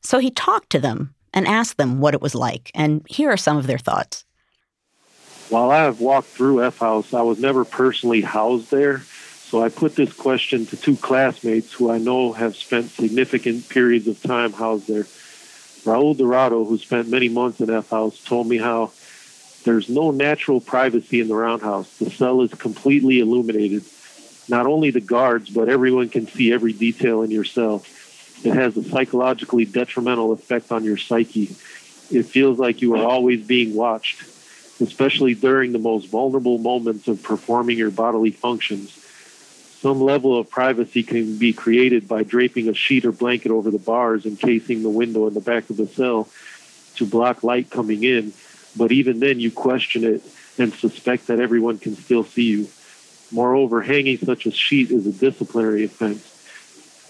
So 0.01 0.19
he 0.19 0.31
talked 0.31 0.69
to 0.71 0.79
them 0.79 1.13
and 1.33 1.47
asked 1.47 1.77
them 1.77 1.99
what 1.99 2.13
it 2.13 2.21
was 2.21 2.33
like, 2.33 2.71
and 2.73 3.05
here 3.09 3.29
are 3.29 3.37
some 3.37 3.57
of 3.57 3.67
their 3.67 3.77
thoughts. 3.77 4.25
While 5.51 5.69
I 5.69 5.83
have 5.83 5.99
walked 5.99 6.29
through 6.29 6.63
F 6.63 6.77
House, 6.77 7.13
I 7.13 7.23
was 7.23 7.37
never 7.37 7.65
personally 7.65 8.21
housed 8.21 8.71
there, 8.71 8.99
so 8.99 9.61
I 9.61 9.67
put 9.67 9.97
this 9.97 10.13
question 10.13 10.65
to 10.67 10.77
two 10.77 10.95
classmates 10.95 11.73
who 11.73 11.91
I 11.91 11.97
know 11.97 12.31
have 12.31 12.55
spent 12.55 12.89
significant 12.89 13.67
periods 13.67 14.07
of 14.07 14.23
time 14.23 14.53
housed 14.53 14.87
there. 14.87 15.03
Raul 15.83 16.17
Dorado, 16.17 16.63
who 16.63 16.77
spent 16.77 17.09
many 17.09 17.27
months 17.27 17.59
in 17.59 17.69
F 17.69 17.89
House, 17.89 18.23
told 18.23 18.47
me 18.47 18.59
how 18.59 18.93
there's 19.65 19.89
no 19.89 20.11
natural 20.11 20.61
privacy 20.61 21.19
in 21.19 21.27
the 21.27 21.35
roundhouse. 21.35 21.97
The 21.97 22.09
cell 22.09 22.43
is 22.43 22.53
completely 22.53 23.19
illuminated. 23.19 23.83
Not 24.47 24.67
only 24.67 24.89
the 24.91 25.01
guards, 25.01 25.49
but 25.49 25.67
everyone 25.67 26.07
can 26.07 26.27
see 26.27 26.53
every 26.53 26.71
detail 26.71 27.23
in 27.23 27.29
your 27.29 27.43
cell. 27.43 27.83
It 28.45 28.53
has 28.53 28.77
a 28.77 28.85
psychologically 28.85 29.65
detrimental 29.65 30.31
effect 30.31 30.71
on 30.71 30.85
your 30.85 30.95
psyche. 30.95 31.53
It 32.09 32.23
feels 32.23 32.57
like 32.57 32.81
you 32.81 32.95
are 32.95 33.05
always 33.05 33.45
being 33.45 33.75
watched, 33.75 34.23
especially 34.79 35.33
during 35.35 35.71
the 35.71 35.79
most 35.79 36.05
vulnerable 36.07 36.57
moments 36.57 37.07
of 37.07 37.21
performing 37.21 37.77
your 37.77 37.91
bodily 37.91 38.31
functions. 38.31 38.97
Some 39.81 40.01
level 40.01 40.37
of 40.37 40.49
privacy 40.49 41.03
can 41.03 41.37
be 41.37 41.53
created 41.53 42.07
by 42.07 42.23
draping 42.23 42.69
a 42.69 42.73
sheet 42.73 43.05
or 43.05 43.11
blanket 43.11 43.51
over 43.51 43.71
the 43.71 43.79
bars 43.79 44.25
encasing 44.25 44.83
the 44.83 44.89
window 44.89 45.27
in 45.27 45.33
the 45.33 45.41
back 45.41 45.69
of 45.69 45.77
the 45.77 45.87
cell 45.87 46.27
to 46.95 47.05
block 47.05 47.43
light 47.43 47.69
coming 47.69 48.03
in 48.03 48.33
but 48.75 48.91
even 48.91 49.19
then, 49.19 49.39
you 49.39 49.51
question 49.51 50.03
it 50.03 50.21
and 50.57 50.73
suspect 50.73 51.27
that 51.27 51.39
everyone 51.39 51.77
can 51.77 51.95
still 51.95 52.23
see 52.23 52.43
you. 52.43 52.69
Moreover, 53.31 53.81
hanging 53.81 54.17
such 54.17 54.45
a 54.45 54.51
sheet 54.51 54.91
is 54.91 55.07
a 55.07 55.11
disciplinary 55.11 55.85
offense. 55.85 56.27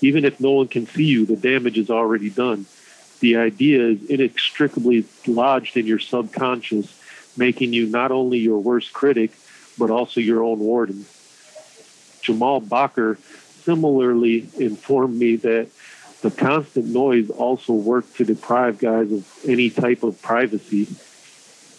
Even 0.02 0.26
if 0.26 0.40
no 0.40 0.52
one 0.52 0.68
can 0.68 0.88
see 0.88 1.06
you, 1.06 1.26
the 1.26 1.36
damage 1.36 1.78
is 1.78 1.90
already 1.90 2.30
done. 2.30 2.66
The 3.20 3.38
idea 3.38 3.90
is 3.90 4.04
inextricably 4.06 5.06
lodged 5.28 5.78
in 5.78 5.86
your 5.86 6.00
subconscious, 6.00 6.92
making 7.38 7.74
you 7.74 7.88
not 7.88 8.12
only 8.12 8.40
your 8.40 8.60
worst 8.60 8.94
critic, 8.94 9.32
but 9.78 9.90
also 9.90 10.20
your 10.20 10.44
own 10.44 10.60
warden. 10.60 11.06
Jamal 12.22 12.62
Bakker 12.62 13.18
similarly 13.64 14.48
informed 14.58 15.18
me 15.18 15.36
that 15.38 15.68
the 16.22 16.32
constant 16.32 16.86
noise 16.86 17.30
also 17.30 17.74
worked 17.74 18.18
to 18.18 18.26
deprive 18.26 18.78
guys 18.78 19.12
of 19.12 19.28
any 19.48 19.70
type 19.70 20.04
of 20.04 20.22
privacy 20.22 20.88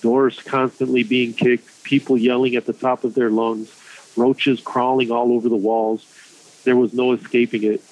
doors 0.00 0.40
constantly 0.40 1.04
being 1.04 1.32
kicked, 1.32 1.84
people 1.84 2.18
yelling 2.18 2.56
at 2.56 2.66
the 2.66 2.72
top 2.72 3.04
of 3.04 3.14
their 3.14 3.30
lungs, 3.30 3.72
roaches 4.16 4.60
crawling 4.60 5.10
all 5.10 5.32
over 5.32 5.48
the 5.48 5.56
walls. 5.56 6.04
There 6.64 6.76
was 6.76 6.92
no 6.92 7.12
escaping 7.12 7.62
it. 7.62 7.82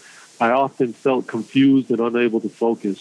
I 0.40 0.50
often 0.50 0.92
felt 0.92 1.26
confused 1.26 1.90
and 1.90 2.00
unable 2.00 2.40
to 2.40 2.48
focus. 2.48 2.98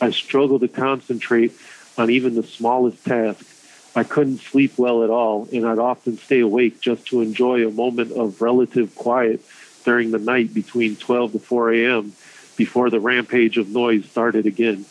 I 0.00 0.10
struggled 0.10 0.62
to 0.62 0.68
concentrate 0.68 1.52
on 1.98 2.10
even 2.10 2.34
the 2.34 2.42
smallest 2.42 3.04
task. 3.04 3.46
I 3.94 4.04
couldn't 4.04 4.38
sleep 4.38 4.78
well 4.78 5.04
at 5.04 5.10
all, 5.10 5.48
and 5.52 5.66
I'd 5.66 5.78
often 5.78 6.16
stay 6.16 6.40
awake 6.40 6.80
just 6.80 7.06
to 7.08 7.20
enjoy 7.20 7.66
a 7.66 7.70
moment 7.70 8.12
of 8.12 8.40
relative 8.40 8.94
quiet 8.94 9.42
during 9.84 10.10
the 10.10 10.18
night 10.18 10.54
between 10.54 10.96
12 10.96 11.32
to 11.32 11.38
4 11.38 11.72
a.m. 11.74 12.12
before 12.56 12.88
the 12.88 13.00
rampage 13.00 13.58
of 13.58 13.68
noise 13.68 14.08
started 14.08 14.46
again 14.46 14.86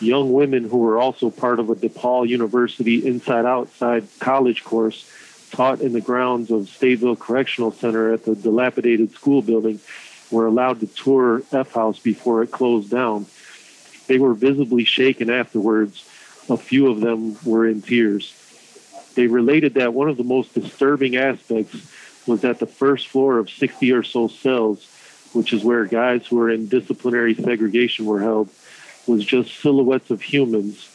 young 0.00 0.32
women 0.32 0.68
who 0.68 0.78
were 0.78 0.98
also 0.98 1.30
part 1.30 1.58
of 1.58 1.70
a 1.70 1.74
DePaul 1.74 2.28
University 2.28 3.06
inside 3.06 3.46
outside 3.46 4.06
college 4.18 4.64
course 4.64 5.10
taught 5.52 5.80
in 5.80 5.92
the 5.92 6.00
grounds 6.00 6.50
of 6.50 6.62
Stateville 6.62 7.18
Correctional 7.18 7.70
Center 7.70 8.12
at 8.12 8.24
the 8.24 8.34
dilapidated 8.34 9.12
school 9.12 9.42
building 9.42 9.80
were 10.30 10.46
allowed 10.46 10.80
to 10.80 10.86
tour 10.86 11.42
F 11.52 11.72
House 11.72 11.98
before 11.98 12.42
it 12.42 12.50
closed 12.50 12.90
down. 12.90 13.26
They 14.06 14.18
were 14.18 14.34
visibly 14.34 14.84
shaken 14.84 15.30
afterwards. 15.30 16.04
A 16.48 16.56
few 16.56 16.88
of 16.88 17.00
them 17.00 17.36
were 17.44 17.66
in 17.66 17.82
tears. 17.82 18.34
They 19.14 19.26
related 19.26 19.74
that 19.74 19.94
one 19.94 20.08
of 20.08 20.16
the 20.16 20.24
most 20.24 20.54
disturbing 20.54 21.16
aspects 21.16 21.74
was 22.26 22.42
that 22.42 22.58
the 22.58 22.66
first 22.66 23.08
floor 23.08 23.38
of 23.38 23.50
60 23.50 23.92
or 23.92 24.02
so 24.02 24.28
cells, 24.28 24.86
which 25.32 25.52
is 25.52 25.64
where 25.64 25.86
guys 25.86 26.26
who 26.26 26.36
were 26.36 26.50
in 26.50 26.68
disciplinary 26.68 27.34
segregation 27.34 28.04
were 28.04 28.20
held, 28.20 28.50
was 29.06 29.24
just 29.24 29.58
silhouettes 29.60 30.10
of 30.10 30.22
humans. 30.22 30.88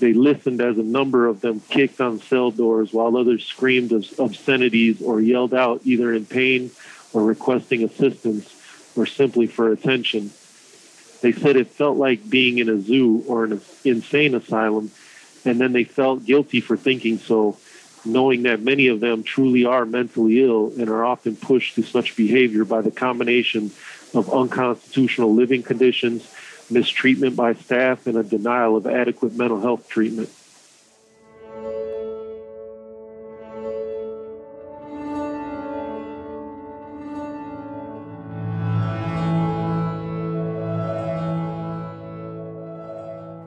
They 0.00 0.12
listened 0.12 0.60
as 0.60 0.76
a 0.78 0.82
number 0.82 1.26
of 1.26 1.40
them 1.40 1.60
kicked 1.68 2.00
on 2.00 2.20
cell 2.20 2.50
doors 2.50 2.92
while 2.92 3.16
others 3.16 3.46
screamed 3.46 3.92
obscenities 3.92 5.00
or 5.00 5.20
yelled 5.20 5.54
out 5.54 5.80
either 5.84 6.12
in 6.12 6.26
pain 6.26 6.70
or 7.12 7.24
requesting 7.24 7.82
assistance 7.82 8.52
or 8.96 9.06
simply 9.06 9.46
for 9.46 9.72
attention. 9.72 10.30
They 11.26 11.32
said 11.32 11.56
it 11.56 11.66
felt 11.66 11.96
like 11.96 12.30
being 12.30 12.58
in 12.58 12.68
a 12.68 12.80
zoo 12.80 13.24
or 13.26 13.46
an 13.46 13.60
insane 13.82 14.36
asylum, 14.36 14.92
and 15.44 15.60
then 15.60 15.72
they 15.72 15.82
felt 15.82 16.24
guilty 16.24 16.60
for 16.60 16.76
thinking 16.76 17.18
so, 17.18 17.56
knowing 18.04 18.44
that 18.44 18.60
many 18.60 18.86
of 18.86 19.00
them 19.00 19.24
truly 19.24 19.64
are 19.64 19.84
mentally 19.84 20.44
ill 20.44 20.72
and 20.78 20.88
are 20.88 21.04
often 21.04 21.34
pushed 21.34 21.74
to 21.74 21.82
such 21.82 22.14
behavior 22.14 22.64
by 22.64 22.80
the 22.80 22.92
combination 22.92 23.72
of 24.14 24.32
unconstitutional 24.32 25.34
living 25.34 25.64
conditions 25.64 26.32
mistreatment 26.70 27.34
by 27.34 27.54
staff, 27.54 28.06
and 28.06 28.16
a 28.16 28.22
denial 28.22 28.76
of 28.76 28.86
adequate 28.86 29.34
mental 29.34 29.60
health 29.60 29.88
treatment. 29.88 30.30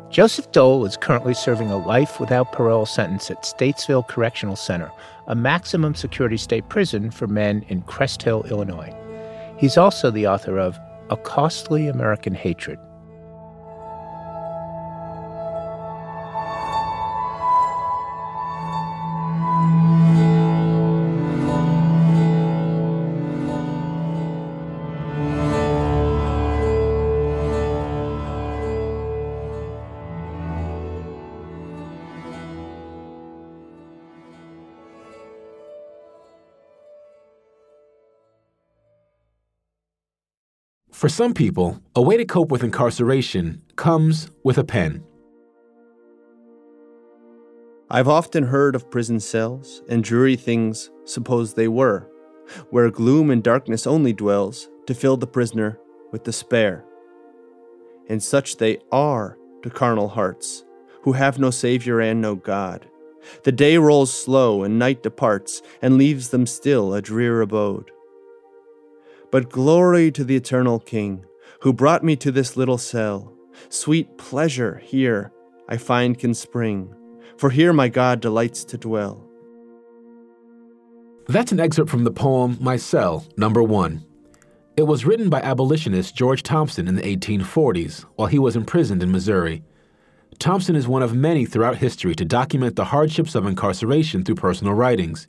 Joseph 0.10 0.52
Dole 0.52 0.86
is 0.86 0.98
currently 0.98 1.36
serving 1.36 1.70
a 1.70 1.78
life 1.78 2.20
without 2.20 2.52
parole 2.52 2.88
sentence 2.88 3.30
at 3.30 3.44
Stateville 3.44 4.08
Correctional 4.08 4.56
Center, 4.56 4.92
a 5.28 5.36
maximum 5.36 5.94
security 5.94 6.38
state 6.38 6.68
prison 6.68 7.12
for 7.12 7.28
men 7.28 7.64
in 7.68 7.84
Crest 7.84 8.24
Hill, 8.24 8.44
Illinois. 8.50 8.92
He's 9.58 9.78
also 9.78 10.10
the 10.10 10.26
author 10.26 10.58
of 10.58 10.80
A 11.12 11.18
Costly 11.18 11.88
American 11.88 12.34
Hatred 12.34 12.80
For 41.00 41.08
some 41.08 41.34
people, 41.34 41.82
a 41.96 42.02
way 42.02 42.18
to 42.18 42.26
cope 42.26 42.52
with 42.52 42.62
incarceration 42.62 43.62
comes 43.78 44.30
with 44.44 44.58
a 44.58 44.66
pen. 44.66 45.02
I've 47.90 48.10
often 48.10 48.44
heard 48.44 48.76
of 48.76 48.92
prison 48.92 49.22
cells 49.22 49.82
and 49.88 50.04
dreary 50.04 50.36
things, 50.36 50.92
suppose 51.06 51.54
they 51.54 51.70
were, 51.70 52.06
where 52.72 52.92
gloom 52.92 53.32
and 53.32 53.42
darkness 53.42 53.88
only 53.88 54.12
dwells 54.12 54.68
to 54.88 54.94
fill 54.94 55.16
the 55.16 55.26
prisoner 55.26 55.80
with 56.12 56.26
despair. 56.26 56.84
And 58.10 58.22
such 58.22 58.58
they 58.58 58.80
are 58.92 59.38
to 59.64 59.70
carnal 59.70 60.10
hearts, 60.10 60.66
who 61.04 61.14
have 61.14 61.40
no 61.40 61.50
Savior 61.50 62.02
and 62.02 62.20
no 62.20 62.36
God. 62.36 62.90
The 63.46 63.54
day 63.54 63.78
rolls 63.78 64.14
slow 64.14 64.64
and 64.64 64.78
night 64.78 65.02
departs 65.02 65.62
and 65.82 65.98
leaves 65.98 66.28
them 66.28 66.46
still 66.46 66.94
a 66.94 67.02
drear 67.02 67.40
abode. 67.40 67.90
But 69.32 69.50
glory 69.50 70.12
to 70.12 70.24
the 70.24 70.36
eternal 70.36 70.80
King, 70.80 71.26
who 71.62 71.74
brought 71.74 72.04
me 72.04 72.16
to 72.18 72.32
this 72.32 72.58
little 72.58 72.78
cell. 72.78 73.34
Sweet 73.70 74.18
pleasure 74.18 74.82
here 74.84 75.32
I 75.68 75.78
find 75.78 76.18
can 76.18 76.34
spring, 76.34 76.94
for 77.38 77.50
here 77.50 77.74
my 77.74 77.90
God 77.90 78.22
delights 78.22 78.64
to 78.66 78.78
dwell. 78.78 79.30
That's 81.28 81.52
an 81.52 81.60
excerpt 81.60 81.92
from 81.92 82.06
the 82.06 82.12
poem 82.12 82.58
My 82.60 82.76
Cell, 82.76 83.24
Number 83.38 83.62
One. 83.62 84.04
It 84.76 84.88
was 84.88 85.06
written 85.06 85.30
by 85.30 85.42
abolitionist 85.42 86.16
George 86.16 86.42
Thompson 86.42 86.88
in 86.88 86.96
the 86.96 87.04
1840s 87.04 88.06
while 88.16 88.30
he 88.30 88.40
was 88.40 88.56
imprisoned 88.56 89.04
in 89.04 89.12
Missouri. 89.12 89.62
Thompson 90.40 90.76
is 90.76 90.88
one 90.88 91.04
of 91.04 91.14
many 91.14 91.46
throughout 91.46 91.76
history 91.76 92.16
to 92.16 92.26
document 92.26 92.78
the 92.78 92.86
hardships 92.86 93.36
of 93.36 93.46
incarceration 93.46 94.24
through 94.24 94.36
personal 94.36 94.74
writings. 94.74 95.28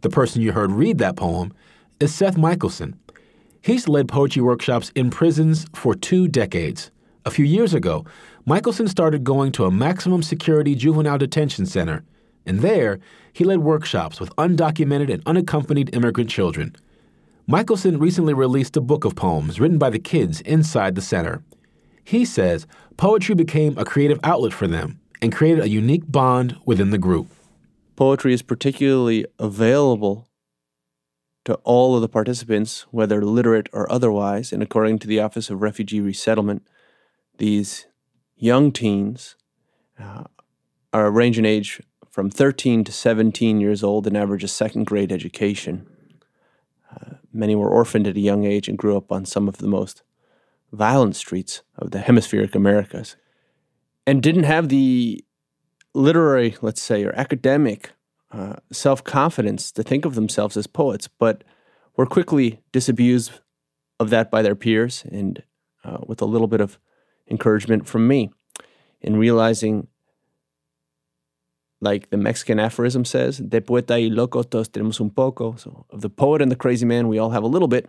The 0.00 0.10
person 0.10 0.42
you 0.42 0.52
heard 0.52 0.72
read 0.72 0.98
that 0.98 1.14
poem 1.14 1.52
is 2.00 2.14
Seth 2.14 2.36
Michelson. 2.36 2.98
He's 3.66 3.88
led 3.88 4.06
poetry 4.06 4.42
workshops 4.42 4.92
in 4.94 5.10
prisons 5.10 5.66
for 5.74 5.96
two 5.96 6.28
decades. 6.28 6.92
A 7.24 7.32
few 7.32 7.44
years 7.44 7.74
ago, 7.74 8.04
Michelson 8.44 8.86
started 8.86 9.24
going 9.24 9.50
to 9.50 9.64
a 9.64 9.72
maximum 9.72 10.22
security 10.22 10.76
juvenile 10.76 11.18
detention 11.18 11.66
center, 11.66 12.04
and 12.46 12.60
there 12.60 13.00
he 13.32 13.42
led 13.42 13.58
workshops 13.58 14.20
with 14.20 14.30
undocumented 14.36 15.12
and 15.12 15.20
unaccompanied 15.26 15.92
immigrant 15.96 16.30
children. 16.30 16.76
Michelson 17.48 17.98
recently 17.98 18.34
released 18.34 18.76
a 18.76 18.80
book 18.80 19.04
of 19.04 19.16
poems 19.16 19.58
written 19.58 19.78
by 19.78 19.90
the 19.90 19.98
kids 19.98 20.42
inside 20.42 20.94
the 20.94 21.02
center. 21.02 21.42
He 22.04 22.24
says 22.24 22.68
poetry 22.96 23.34
became 23.34 23.76
a 23.76 23.84
creative 23.84 24.20
outlet 24.22 24.52
for 24.52 24.68
them 24.68 25.00
and 25.20 25.34
created 25.34 25.64
a 25.64 25.68
unique 25.68 26.04
bond 26.06 26.56
within 26.66 26.90
the 26.90 26.98
group. 26.98 27.26
Poetry 27.96 28.32
is 28.32 28.42
particularly 28.42 29.26
available 29.40 30.28
to 31.46 31.54
all 31.62 31.94
of 31.94 32.02
the 32.02 32.08
participants, 32.08 32.86
whether 32.90 33.22
literate 33.22 33.68
or 33.72 33.90
otherwise, 33.90 34.52
and 34.52 34.62
according 34.62 34.98
to 34.98 35.06
the 35.06 35.20
Office 35.20 35.48
of 35.48 35.62
Refugee 35.62 36.00
Resettlement, 36.00 36.66
these 37.38 37.86
young 38.36 38.72
teens 38.72 39.36
uh, 39.98 40.24
are 40.92 41.10
range 41.10 41.38
in 41.38 41.46
age 41.46 41.80
from 42.10 42.30
13 42.30 42.82
to 42.84 42.92
17 42.92 43.60
years 43.60 43.84
old 43.84 44.06
and 44.08 44.16
average 44.16 44.42
a 44.42 44.48
second 44.48 44.86
grade 44.86 45.12
education. 45.12 45.86
Uh, 46.90 47.14
many 47.32 47.54
were 47.54 47.70
orphaned 47.70 48.08
at 48.08 48.16
a 48.16 48.20
young 48.20 48.44
age 48.44 48.68
and 48.68 48.76
grew 48.76 48.96
up 48.96 49.12
on 49.12 49.24
some 49.24 49.46
of 49.46 49.58
the 49.58 49.68
most 49.68 50.02
violent 50.72 51.14
streets 51.14 51.62
of 51.78 51.92
the 51.92 52.00
hemispheric 52.00 52.56
Americas 52.56 53.16
and 54.04 54.20
didn't 54.20 54.44
have 54.44 54.68
the 54.68 55.24
literary, 55.94 56.56
let's 56.60 56.82
say, 56.82 57.04
or 57.04 57.12
academic 57.14 57.92
uh, 58.36 58.56
self 58.70 59.02
confidence 59.02 59.72
to 59.72 59.82
think 59.82 60.04
of 60.04 60.14
themselves 60.14 60.56
as 60.56 60.66
poets, 60.66 61.08
but 61.08 61.42
were 61.96 62.06
quickly 62.06 62.60
disabused 62.70 63.32
of 63.98 64.10
that 64.10 64.30
by 64.30 64.42
their 64.42 64.54
peers 64.54 65.04
and 65.10 65.42
uh, 65.84 65.98
with 66.06 66.20
a 66.20 66.26
little 66.26 66.46
bit 66.46 66.60
of 66.60 66.78
encouragement 67.30 67.86
from 67.86 68.06
me 68.06 68.30
in 69.00 69.16
realizing, 69.16 69.86
like 71.80 72.10
the 72.10 72.18
Mexican 72.18 72.60
aphorism 72.60 73.06
says, 73.06 73.38
de 73.38 73.60
poeta 73.60 73.94
y 73.94 74.08
loco 74.10 74.42
todos 74.42 74.68
tenemos 74.68 75.00
un 75.00 75.10
poco. 75.10 75.56
So 75.56 75.86
of 75.88 76.02
the 76.02 76.10
poet 76.10 76.42
and 76.42 76.50
the 76.50 76.56
crazy 76.56 76.84
man, 76.84 77.08
we 77.08 77.18
all 77.18 77.30
have 77.30 77.42
a 77.42 77.48
little 77.48 77.68
bit. 77.68 77.88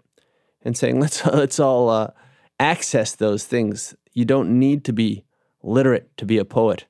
And 0.64 0.78
saying, 0.78 1.00
let's, 1.02 1.26
let's 1.26 1.60
all 1.60 1.90
uh, 1.90 2.12
access 2.58 3.16
those 3.16 3.46
things. 3.46 3.96
You 4.14 4.24
don't 4.24 4.60
need 4.60 4.86
to 4.86 4.94
be 4.94 5.26
literate 5.62 6.16
to 6.18 6.26
be 6.26 6.38
a 6.38 6.46
poet. 6.46 6.86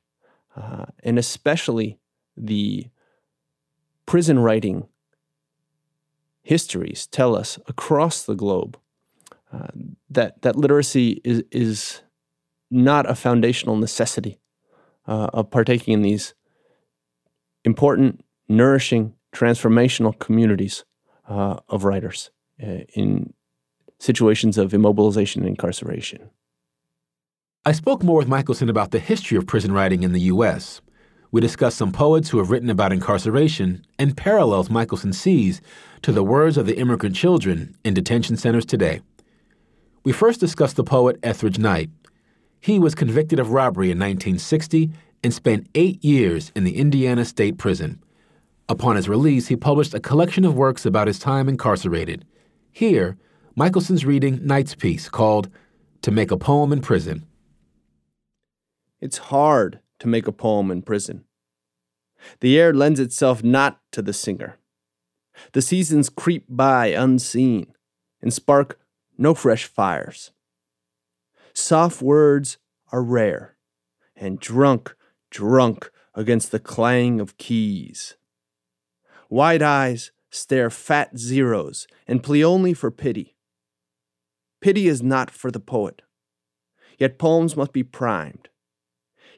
Uh, 0.56 0.86
and 1.04 1.18
especially 1.18 2.00
the 2.36 2.88
prison 4.08 4.40
writing 4.40 4.88
histories 6.42 7.06
tell 7.08 7.36
us 7.36 7.60
across 7.68 8.24
the 8.24 8.36
globe 8.36 8.78
uh, 9.54 9.68
that 10.10 10.42
that 10.42 10.56
literacy 10.56 11.22
is 11.24 11.44
is 11.52 12.02
not 12.72 13.10
a 13.10 13.16
foundational 13.16 13.76
necessity 13.76 14.40
uh, 15.08 15.28
of 15.34 15.52
partaking 15.52 15.94
in 15.94 16.02
these 16.02 16.34
important, 17.64 18.24
nourishing, 18.50 19.14
transformational 19.34 20.18
communities 20.20 20.84
uh, 21.30 21.58
of 21.70 21.84
writers 21.84 22.32
uh, 22.62 22.84
in 22.94 23.34
situations 24.00 24.58
of 24.58 24.72
immobilization 24.72 25.38
and 25.38 25.48
incarceration. 25.48 26.30
I 27.66 27.74
spoke 27.74 28.04
more 28.04 28.18
with 28.18 28.28
Michelson 28.28 28.70
about 28.70 28.92
the 28.92 29.00
history 29.00 29.38
of 29.38 29.46
prison 29.46 29.74
writing 29.74 30.04
in 30.04 30.14
the 30.14 30.22
U.S. 30.22 30.82
We 31.32 31.42
discussed 31.42 31.78
some 31.78 31.92
poets 31.92 32.30
who 32.30 32.38
have 32.38 32.52
written 32.52 32.70
about 32.70 32.94
incarceration 32.94 33.86
and 34.00 34.16
parallels 34.16 34.70
Michelson 34.70 35.12
sees 35.14 35.62
to 36.02 36.12
the 36.12 36.24
words 36.24 36.58
of 36.58 36.66
the 36.66 36.78
immigrant 36.78 37.16
children 37.16 37.76
in 37.84 37.94
detention 37.94 38.38
centers 38.38 38.66
today. 38.66 39.02
We 40.04 40.14
first 40.14 40.40
discussed 40.40 40.78
the 40.78 40.86
poet 40.86 41.20
Etheridge 41.22 41.60
Knight. 41.60 41.90
He 42.62 42.80
was 42.80 42.96
convicted 42.96 43.40
of 43.40 43.52
robbery 43.52 43.88
in 43.88 44.00
1960 44.00 44.92
and 45.24 45.34
spent 45.34 45.68
eight 45.76 46.04
years 46.04 46.52
in 46.56 46.64
the 46.64 46.78
Indiana 46.78 47.26
State 47.26 47.58
Prison. 47.58 48.02
Upon 48.70 48.96
his 48.96 49.10
release, 49.10 49.48
he 49.48 49.56
published 49.56 49.94
a 49.94 50.00
collection 50.00 50.46
of 50.46 50.56
works 50.56 50.86
about 50.86 51.08
his 51.08 51.20
time 51.20 51.50
incarcerated. 51.50 52.26
Here, 52.72 53.18
Michelson's 53.56 54.06
reading 54.06 54.46
Knight's 54.46 54.76
piece 54.76 55.10
called 55.10 55.50
To 56.04 56.12
Make 56.12 56.32
a 56.32 56.38
Poem 56.38 56.72
in 56.72 56.80
Prison. 56.82 57.26
It's 59.02 59.18
hard 59.18 59.80
to 60.00 60.08
make 60.08 60.28
a 60.28 60.32
poem 60.32 60.72
in 60.72 60.82
prison. 60.82 61.26
The 62.40 62.60
air 62.60 62.74
lends 62.74 63.00
itself 63.00 63.44
not 63.44 63.80
to 63.92 64.02
the 64.02 64.14
singer. 64.14 64.58
The 65.54 65.62
seasons 65.62 66.10
creep 66.10 66.46
by 66.50 66.88
unseen 66.88 67.74
and 68.22 68.34
spark 68.34 68.80
no 69.18 69.34
fresh 69.34 69.66
fires. 69.66 70.32
Soft 71.54 72.02
words 72.02 72.58
are 72.92 73.04
rare 73.04 73.58
and 74.16 74.40
drunk, 74.40 74.96
drunk 75.30 75.92
against 76.14 76.52
the 76.52 76.60
clang 76.60 77.20
of 77.20 77.38
keys. 77.38 78.16
Wide 79.30 79.62
eyes 79.62 80.12
stare 80.30 80.70
fat 80.70 81.18
zeros 81.18 81.88
and 82.08 82.24
plea 82.24 82.44
only 82.44 82.74
for 82.74 82.92
pity. 82.92 83.36
Pity 84.62 84.88
is 84.88 85.04
not 85.04 85.30
for 85.30 85.52
the 85.52 85.60
poet, 85.60 86.02
yet 86.98 87.20
poems 87.20 87.56
must 87.56 87.74
be 87.74 87.84
primed. 87.84 88.50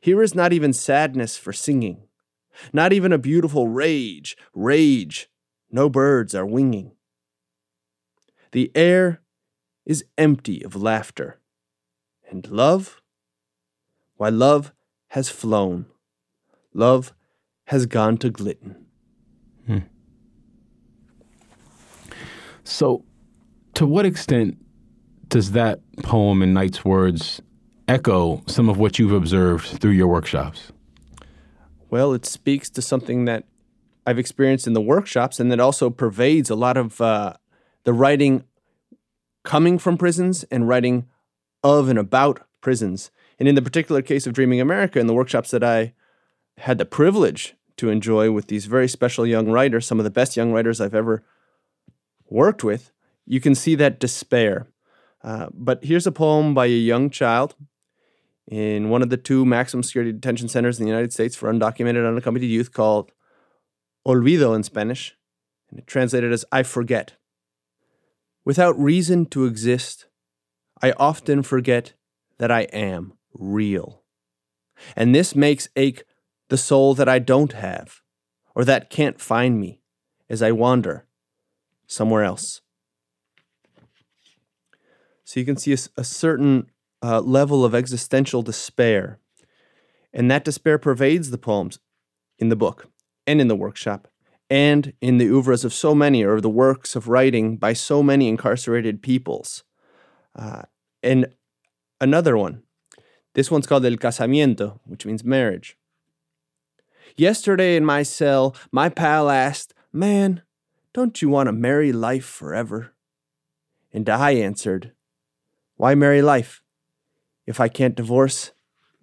Here 0.01 0.21
is 0.21 0.33
not 0.33 0.53
even 0.53 0.73
sadness 0.73 1.38
for 1.38 1.51
singing, 1.51 2.03
not 2.71 2.93
even 2.93 3.12
a 3.12 3.17
beautiful 3.17 3.67
rage, 3.67 4.38
rage, 4.53 5.29
no 5.71 5.89
birds 5.89 6.33
are 6.33 6.45
winging. 6.45 6.93
The 8.51 8.71
air 8.73 9.21
is 9.85 10.05
empty 10.17 10.63
of 10.63 10.75
laughter, 10.75 11.39
and 12.29 12.47
love, 12.49 13.01
why, 14.15 14.29
love 14.29 14.73
has 15.09 15.29
flown, 15.29 15.85
love 16.73 17.13
has 17.65 17.85
gone 17.85 18.17
to 18.17 18.29
Glidden. 18.29 18.85
Hmm. 19.67 19.79
So, 22.63 23.05
to 23.75 23.85
what 23.85 24.05
extent 24.05 24.57
does 25.27 25.51
that 25.51 25.81
poem 26.03 26.41
in 26.41 26.53
Knight's 26.53 26.83
words 26.83 27.41
echo 27.89 28.43
some 28.45 28.69
of 28.69 28.78
what 28.78 28.99
you've 28.99 29.12
observed 29.12 29.65
through 29.65 29.91
your 29.91 30.08
workshops? 30.08 30.71
Well, 31.89 32.13
it 32.13 32.25
speaks 32.25 32.69
to 32.71 32.82
something 32.82 33.25
that 33.25 33.45
I've 34.06 34.19
experienced 34.19 34.67
in 34.67 34.73
the 34.73 34.82
workshops 34.82 35.39
and 35.39 35.52
that 35.52 35.60
also 35.60 35.89
pervades 35.89 36.52
a 36.52 36.56
lot 36.56 36.78
of 36.78 37.02
uh, 37.02 37.34
the 37.84 37.93
writing 37.93 38.43
coming 39.43 39.80
from 39.80 39.97
prisons 39.97 40.43
and 40.45 40.67
writing 40.67 41.08
of 41.63 41.89
and 41.89 41.97
about 41.97 42.41
prisons. 42.62 43.10
And 43.39 43.47
in 43.47 43.56
the 43.56 43.62
particular 43.62 44.04
case 44.04 44.28
of 44.28 44.34
Dreaming 44.34 44.62
America, 44.62 44.99
in 44.99 45.08
the 45.08 45.13
workshops 45.13 45.49
that 45.52 45.63
I 45.63 45.93
had 46.60 46.78
the 46.78 46.86
privilege 46.86 47.56
to 47.78 47.89
enjoy 47.89 48.32
with 48.32 48.47
these 48.47 48.65
very 48.65 48.88
special 48.88 49.25
young 49.25 49.49
writers, 49.49 49.88
some 49.88 49.99
of 49.99 50.04
the 50.04 50.12
best 50.12 50.38
young 50.38 50.52
writers 50.52 50.80
I've 50.80 50.93
ever 50.93 51.23
worked 52.30 52.63
with, 52.63 52.91
you 53.25 53.39
can 53.39 53.56
see 53.56 53.73
that 53.75 53.99
despair. 53.99 54.67
Uh, 55.23 55.47
but 55.54 55.84
here's 55.84 56.06
a 56.06 56.12
poem 56.12 56.54
by 56.54 56.65
a 56.65 56.69
young 56.69 57.10
child 57.10 57.56
in 58.49 58.89
one 58.89 59.03
of 59.03 59.12
the 59.12 59.17
two 59.17 59.45
maximum 59.45 59.83
security 59.83 60.12
detention 60.12 60.49
centers 60.49 60.79
in 60.79 60.85
the 60.85 60.89
United 60.89 61.13
States 61.13 61.35
for 61.35 61.53
undocumented, 61.53 62.05
unaccompanied 62.05 62.49
youth 62.49 62.73
called 62.73 63.12
Olvido 64.07 64.55
in 64.55 64.63
Spanish, 64.63 65.15
and 65.69 65.79
it 65.79 65.85
translated 65.85 66.33
as 66.33 66.43
I 66.51 66.63
forget. 66.63 67.13
Without 68.43 68.77
reason 68.79 69.27
to 69.27 69.45
exist, 69.45 70.07
I 70.81 70.93
often 70.93 71.43
forget 71.43 71.93
that 72.39 72.49
I 72.49 72.62
am 72.73 73.13
real. 73.33 74.01
And 74.95 75.13
this 75.13 75.35
makes 75.35 75.69
ache 75.75 76.03
the 76.47 76.57
soul 76.57 76.95
that 76.95 77.07
I 77.07 77.19
don't 77.19 77.53
have, 77.53 78.01
or 78.55 78.65
that 78.65 78.89
can't 78.89 79.21
find 79.21 79.59
me 79.59 79.81
as 80.27 80.41
I 80.41 80.51
wander 80.51 81.05
somewhere 81.85 82.23
else. 82.23 82.62
So 85.23 85.39
you 85.39 85.45
can 85.45 85.57
see 85.57 85.73
a, 85.73 85.77
a 85.97 86.03
certain 86.03 86.71
uh, 87.01 87.21
level 87.21 87.63
of 87.63 87.75
existential 87.75 88.41
despair. 88.41 89.19
And 90.13 90.29
that 90.29 90.43
despair 90.43 90.77
pervades 90.77 91.31
the 91.31 91.38
poems 91.38 91.79
in 92.38 92.49
the 92.49 92.55
book 92.55 92.88
and 93.27 93.39
in 93.39 93.47
the 93.47 93.55
workshop 93.55 94.07
and 94.49 94.93
in 95.01 95.17
the 95.19 95.27
oeuvres 95.27 95.63
of 95.63 95.73
so 95.73 95.93
many 95.93 96.23
or 96.23 96.41
the 96.41 96.49
works 96.49 96.95
of 96.95 97.07
writing 97.07 97.57
by 97.57 97.73
so 97.73 98.01
many 98.01 98.27
incarcerated 98.27 99.01
peoples. 99.01 99.63
Uh, 100.35 100.63
and 101.03 101.27
another 102.01 102.35
one, 102.35 102.63
this 103.35 103.51
one's 103.51 103.67
called 103.67 103.85
El 103.85 103.93
Casamiento, 103.93 104.79
which 104.85 105.05
means 105.05 105.23
marriage. 105.23 105.77
Yesterday 107.15 107.75
in 107.75 107.85
my 107.85 108.03
cell, 108.03 108.55
my 108.71 108.89
pal 108.89 109.29
asked, 109.29 109.73
Man, 109.91 110.41
Don't 110.93 111.21
you 111.21 111.29
want 111.29 111.47
to 111.47 111.53
marry 111.53 111.91
life 111.91 112.25
forever? 112.25 112.93
And 113.91 114.09
I 114.09 114.31
answered, 114.31 114.93
Why 115.75 115.95
marry 115.95 116.21
life 116.21 116.62
if 117.49 117.59
I 117.59 117.67
can't 117.67 117.95
divorce 117.95 118.51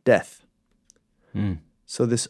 death? 0.04 0.46
Mm. 1.35 1.59
So, 1.85 2.06
this 2.06 2.28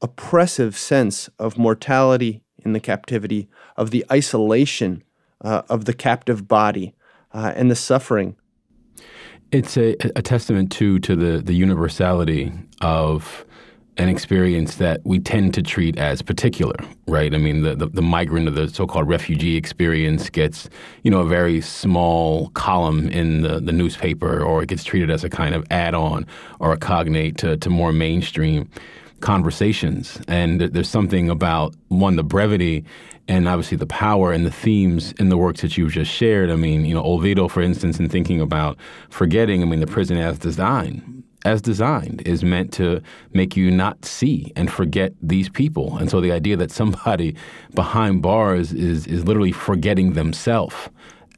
oppressive 0.00 0.76
sense 0.76 1.28
of 1.38 1.58
mortality 1.58 2.40
in 2.64 2.72
the 2.72 2.80
captivity, 2.80 3.48
of 3.76 3.90
the 3.90 4.04
isolation 4.10 5.02
uh, 5.42 5.62
of 5.68 5.84
the 5.84 5.92
captive 5.92 6.48
body, 6.48 6.94
uh, 7.32 7.52
and 7.54 7.70
the 7.70 7.76
suffering. 7.76 8.36
It's 9.50 9.76
a, 9.76 9.96
a 10.16 10.22
testament 10.22 10.72
too 10.72 10.98
to 11.00 11.14
the 11.14 11.42
the 11.42 11.54
universality 11.54 12.52
of 12.80 13.44
an 13.98 14.08
experience 14.08 14.76
that 14.76 15.00
we 15.04 15.18
tend 15.18 15.52
to 15.52 15.62
treat 15.62 15.98
as 15.98 16.22
particular, 16.22 16.74
right? 17.06 17.34
I 17.34 17.38
mean, 17.38 17.62
the, 17.62 17.74
the, 17.74 17.86
the, 17.88 18.02
migrant 18.02 18.48
or 18.48 18.52
the 18.52 18.68
so-called 18.68 19.06
refugee 19.06 19.56
experience 19.56 20.30
gets, 20.30 20.70
you 21.02 21.10
know, 21.10 21.20
a 21.20 21.26
very 21.26 21.60
small 21.60 22.48
column 22.50 23.08
in 23.10 23.42
the, 23.42 23.60
the 23.60 23.72
newspaper, 23.72 24.42
or 24.42 24.62
it 24.62 24.70
gets 24.70 24.82
treated 24.82 25.10
as 25.10 25.24
a 25.24 25.28
kind 25.28 25.54
of 25.54 25.66
add-on 25.70 26.26
or 26.58 26.72
a 26.72 26.78
cognate 26.78 27.36
to, 27.38 27.58
to 27.58 27.68
more 27.68 27.92
mainstream 27.92 28.68
conversations. 29.20 30.20
And 30.26 30.62
there's 30.62 30.88
something 30.88 31.28
about 31.28 31.74
one, 31.88 32.16
the 32.16 32.24
brevity 32.24 32.84
and 33.28 33.46
obviously 33.46 33.76
the 33.76 33.86
power 33.86 34.32
and 34.32 34.44
the 34.44 34.50
themes 34.50 35.12
in 35.12 35.28
the 35.28 35.36
works 35.36 35.60
that 35.60 35.76
you've 35.76 35.92
just 35.92 36.10
shared. 36.10 36.50
I 36.50 36.56
mean, 36.56 36.84
you 36.84 36.94
know, 36.94 37.02
Olvido, 37.02 37.48
for 37.48 37.60
instance, 37.60 38.00
in 38.00 38.08
thinking 38.08 38.40
about 38.40 38.78
forgetting, 39.10 39.62
I 39.62 39.66
mean, 39.66 39.80
the 39.80 39.86
prison 39.86 40.16
as 40.16 40.38
design 40.38 41.22
as 41.44 41.60
designed 41.60 42.22
is 42.26 42.44
meant 42.44 42.72
to 42.74 43.00
make 43.32 43.56
you 43.56 43.70
not 43.70 44.04
see 44.04 44.52
and 44.56 44.70
forget 44.70 45.12
these 45.20 45.48
people. 45.48 45.96
And 45.98 46.10
so 46.10 46.20
the 46.20 46.32
idea 46.32 46.56
that 46.56 46.70
somebody 46.70 47.34
behind 47.74 48.22
bars 48.22 48.72
is 48.72 49.06
is 49.06 49.24
literally 49.24 49.52
forgetting 49.52 50.12
themselves 50.12 50.76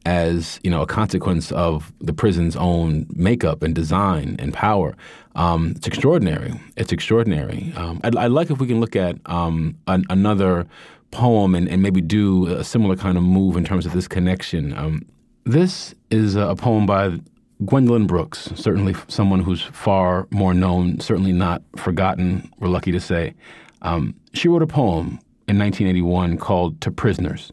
as 0.06 0.60
you 0.62 0.70
know 0.70 0.82
a 0.82 0.86
consequence 0.86 1.50
of 1.52 1.92
the 2.00 2.12
prison's 2.12 2.56
own 2.56 3.06
makeup 3.10 3.62
and 3.62 3.74
design 3.74 4.36
and 4.38 4.52
power. 4.52 4.94
Um, 5.34 5.72
it's 5.76 5.86
extraordinary. 5.86 6.52
It's 6.76 6.92
extraordinary. 6.92 7.72
Um, 7.76 8.00
I'd, 8.04 8.14
I'd, 8.16 8.30
like 8.30 8.50
if 8.50 8.60
we 8.60 8.66
can 8.66 8.80
look 8.80 8.94
at 8.94 9.16
um, 9.26 9.76
an, 9.88 10.04
another 10.08 10.66
poem 11.10 11.54
and, 11.54 11.68
and, 11.68 11.82
maybe 11.82 12.00
do 12.00 12.46
a 12.46 12.64
similar 12.64 12.96
kind 12.96 13.16
of 13.16 13.24
move 13.24 13.56
in 13.56 13.64
terms 13.64 13.86
of 13.86 13.92
this 13.92 14.06
connection. 14.06 14.76
Um, 14.76 15.04
this 15.44 15.94
is 16.10 16.36
a 16.36 16.54
poem 16.56 16.86
by 16.86 17.18
Gwendolyn 17.64 18.06
Brooks, 18.06 18.50
certainly 18.56 18.94
someone 19.08 19.40
who's 19.40 19.62
far 19.62 20.26
more 20.30 20.52
known, 20.52 21.00
certainly 21.00 21.32
not 21.32 21.62
forgotten, 21.76 22.50
we're 22.58 22.68
lucky 22.68 22.92
to 22.92 23.00
say. 23.00 23.34
Um, 23.82 24.14
she 24.32 24.48
wrote 24.48 24.62
a 24.62 24.66
poem 24.66 25.20
in 25.46 25.58
1981 25.58 26.38
called 26.38 26.80
To 26.80 26.90
Prisoners. 26.90 27.52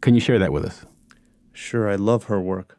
Can 0.00 0.14
you 0.14 0.20
share 0.20 0.38
that 0.38 0.52
with 0.52 0.64
us? 0.64 0.86
Sure, 1.52 1.88
I 1.88 1.96
love 1.96 2.24
her 2.24 2.40
work. 2.40 2.78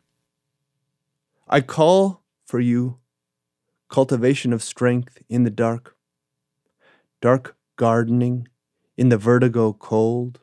I 1.47 1.61
call 1.61 2.23
for 2.45 2.59
you 2.59 2.97
cultivation 3.89 4.51
of 4.51 4.63
strength 4.63 5.21
in 5.29 5.43
the 5.43 5.49
dark, 5.49 5.95
dark 7.21 7.55
gardening 7.75 8.47
in 8.97 9.09
the 9.09 9.17
vertigo 9.17 9.73
cold, 9.73 10.39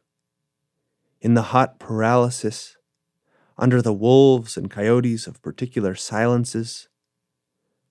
in 1.21 1.35
the 1.35 1.43
hot 1.43 1.79
paralysis 1.79 2.77
under 3.59 3.83
the 3.83 3.93
wolves 3.93 4.57
and 4.57 4.71
coyotes 4.71 5.27
of 5.27 5.43
particular 5.43 5.95
silences, 5.95 6.89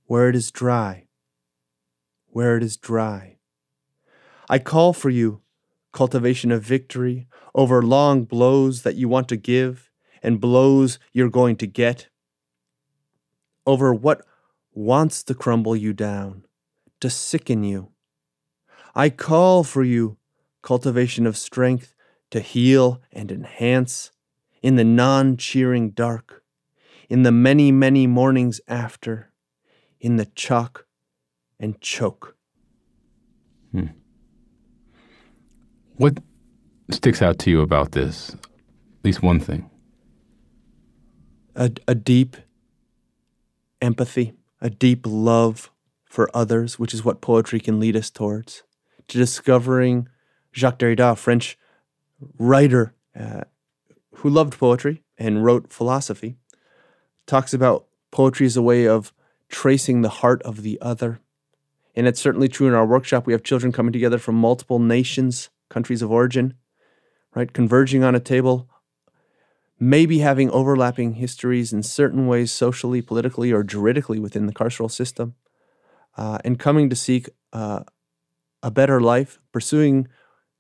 where 0.06 0.30
it 0.30 0.36
is 0.36 0.52
dry, 0.52 1.08
where 2.28 2.58
it 2.58 2.64
is 2.64 2.78
dry. 2.78 3.38
I 4.50 4.60
call 4.60 4.94
for 4.94 5.10
you 5.10 5.42
cultivation 5.94 6.52
of 6.52 6.64
victory 6.64 7.28
over 7.54 7.82
long 7.82 8.24
blows 8.24 8.84
that 8.84 8.96
you 8.96 9.08
want 9.08 9.28
to 9.30 9.38
give 9.38 9.90
and 10.24 10.42
blows 10.42 11.00
you're 11.12 11.30
going 11.30 11.56
to 11.58 11.68
get, 11.68 12.08
over 13.66 13.94
what 13.94 14.26
wants 14.74 15.24
to 15.24 15.34
crumble 15.34 15.76
you 15.76 15.94
down, 15.94 16.46
to 17.00 17.10
sicken 17.10 17.64
you. 17.64 17.92
I 18.96 19.10
call 19.10 19.64
for 19.64 19.84
you 19.84 20.18
cultivation 20.62 21.26
of 21.26 21.38
strength 21.38 21.94
to 22.30 22.40
heal 22.40 23.02
and 23.12 23.32
enhance 23.32 24.12
in 24.62 24.76
the 24.76 24.84
non 24.84 25.38
cheering 25.38 25.92
dark, 25.92 26.44
in 27.10 27.24
the 27.24 27.32
many, 27.32 27.72
many 27.72 28.08
mornings 28.08 28.62
after, 28.68 29.32
in 30.00 30.18
the 30.18 30.26
chalk 30.26 30.86
and 31.60 31.80
choke. 31.82 32.36
Hmm. 33.72 33.88
What 35.96 36.18
sticks 36.90 37.22
out 37.22 37.38
to 37.40 37.50
you 37.50 37.62
about 37.62 37.92
this? 37.92 38.32
At 38.32 39.06
least 39.06 39.22
one 39.22 39.40
thing. 39.40 39.70
A, 41.56 41.72
a 41.88 41.96
deep 41.96 42.38
empathy, 43.82 44.34
a 44.62 44.70
deep 44.70 45.06
love 45.06 45.72
for 46.06 46.30
others, 46.34 46.78
which 46.78 46.94
is 46.94 47.06
what 47.06 47.22
poetry 47.22 47.60
can 47.60 47.80
lead 47.80 47.96
us 47.96 48.10
towards, 48.10 48.64
to 49.08 49.18
discovering 49.18 50.08
Jacques 50.54 50.80
Derrida, 50.80 51.18
French 51.18 51.58
writer, 52.38 52.94
uh, 53.18 53.42
who 54.22 54.30
loved 54.30 54.58
poetry 54.60 55.02
and 55.18 55.44
wrote 55.44 55.74
philosophy, 55.74 56.36
talks 57.26 57.54
about 57.54 57.88
poetry 58.12 58.46
as 58.46 58.56
a 58.56 58.62
way 58.62 58.88
of 58.88 59.12
tracing 59.50 60.02
the 60.02 60.10
heart 60.10 60.42
of 60.44 60.62
the 60.62 60.78
other. 60.80 61.20
And 61.96 62.08
it's 62.08 62.22
certainly 62.22 62.48
true 62.48 62.68
in 62.68 62.76
our 62.76 62.86
workshop. 62.86 63.26
We 63.26 63.34
have 63.34 63.44
children 63.44 63.72
coming 63.72 63.92
together 63.92 64.20
from 64.20 64.36
multiple 64.36 64.78
nations, 64.78 65.50
countries 65.70 66.04
of 66.04 66.12
origin, 66.12 66.54
right? 67.34 67.52
Converging 67.52 68.04
on 68.04 68.14
a 68.14 68.20
table, 68.20 68.70
maybe 69.80 70.20
having 70.20 70.52
overlapping 70.52 71.14
histories 71.14 71.74
in 71.74 71.82
certain 71.82 72.28
ways, 72.28 72.52
socially, 72.52 73.02
politically, 73.02 73.52
or 73.52 73.64
juridically 73.64 74.20
within 74.20 74.46
the 74.46 74.54
carceral 74.54 74.92
system, 74.92 75.34
uh, 76.16 76.38
and 76.46 76.60
coming 76.60 76.92
to 76.92 76.96
seek 76.96 77.28
uh, 77.54 77.82
a 78.62 78.70
better 78.70 79.02
life, 79.02 79.40
pursuing 79.52 80.08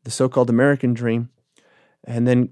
the 0.03 0.09
so 0.09 0.27
called 0.27 0.49
American 0.49 0.95
dream, 0.95 1.29
and 2.03 2.27
then 2.27 2.49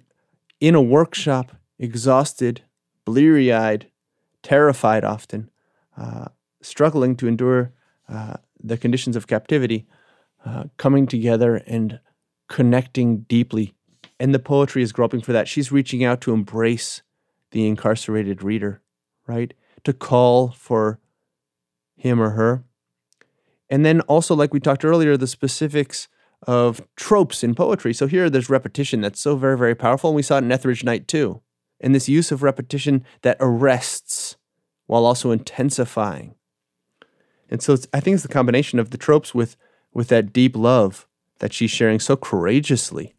in 0.59 0.75
a 0.75 0.81
workshop, 0.81 1.55
exhausted, 1.77 2.61
bleary 3.05 3.51
eyed, 3.51 3.87
terrified 4.43 5.03
often, 5.03 5.49
uh, 5.97 6.25
struggling 6.61 7.15
to 7.15 7.27
endure 7.27 7.73
uh, 8.07 8.35
the 8.61 8.77
conditions 8.77 9.15
of 9.15 9.27
captivity, 9.27 9.87
uh, 10.45 10.65
coming 10.77 11.07
together 11.07 11.57
and 11.67 11.99
connecting 12.47 13.19
deeply. 13.21 13.73
And 14.19 14.33
the 14.33 14.39
poetry 14.39 14.81
is 14.83 14.91
groping 14.91 15.21
for 15.21 15.31
that. 15.33 15.47
She's 15.47 15.71
reaching 15.71 16.03
out 16.03 16.21
to 16.21 16.33
embrace 16.33 17.01
the 17.51 17.67
incarcerated 17.67 18.43
reader, 18.43 18.81
right? 19.27 19.53
To 19.85 19.93
call 19.93 20.49
for 20.51 20.99
him 21.95 22.21
or 22.21 22.31
her. 22.31 22.63
And 23.69 23.85
then 23.85 24.01
also, 24.01 24.35
like 24.35 24.53
we 24.53 24.59
talked 24.59 24.83
earlier, 24.83 25.15
the 25.15 25.27
specifics 25.27 26.07
of 26.47 26.81
tropes 26.95 27.43
in 27.43 27.55
poetry. 27.55 27.93
So 27.93 28.07
here 28.07 28.29
there's 28.29 28.49
repetition 28.49 29.01
that's 29.01 29.19
so 29.19 29.35
very, 29.35 29.57
very 29.57 29.75
powerful. 29.75 30.11
And 30.11 30.15
we 30.15 30.21
saw 30.21 30.35
it 30.35 30.43
in 30.43 30.51
Etheridge 30.51 30.83
Knight 30.83 31.07
too. 31.07 31.41
And 31.81 31.93
this 31.95 32.09
use 32.09 32.31
of 32.31 32.43
repetition 32.43 33.03
that 33.21 33.37
arrests 33.39 34.37
while 34.87 35.05
also 35.05 35.31
intensifying. 35.31 36.35
And 37.49 37.61
so 37.61 37.77
I 37.93 37.99
think 37.99 38.15
it's 38.15 38.23
the 38.23 38.29
combination 38.29 38.79
of 38.79 38.89
the 38.89 38.97
tropes 38.97 39.33
with 39.33 39.55
with 39.93 40.07
that 40.09 40.31
deep 40.31 40.55
love 40.55 41.07
that 41.39 41.51
she's 41.51 41.71
sharing 41.71 41.99
so 41.99 42.15
courageously. 42.15 43.15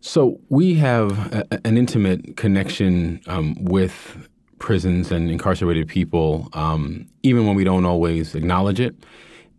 So 0.00 0.40
we 0.48 0.74
have 0.74 1.32
a, 1.32 1.66
an 1.66 1.78
intimate 1.78 2.36
connection 2.36 3.20
um, 3.26 3.56
with 3.64 4.28
prisons 4.58 5.10
and 5.10 5.30
incarcerated 5.30 5.88
people, 5.88 6.48
um, 6.52 7.08
even 7.22 7.46
when 7.46 7.56
we 7.56 7.64
don't 7.64 7.84
always 7.84 8.34
acknowledge 8.34 8.80
it. 8.80 8.94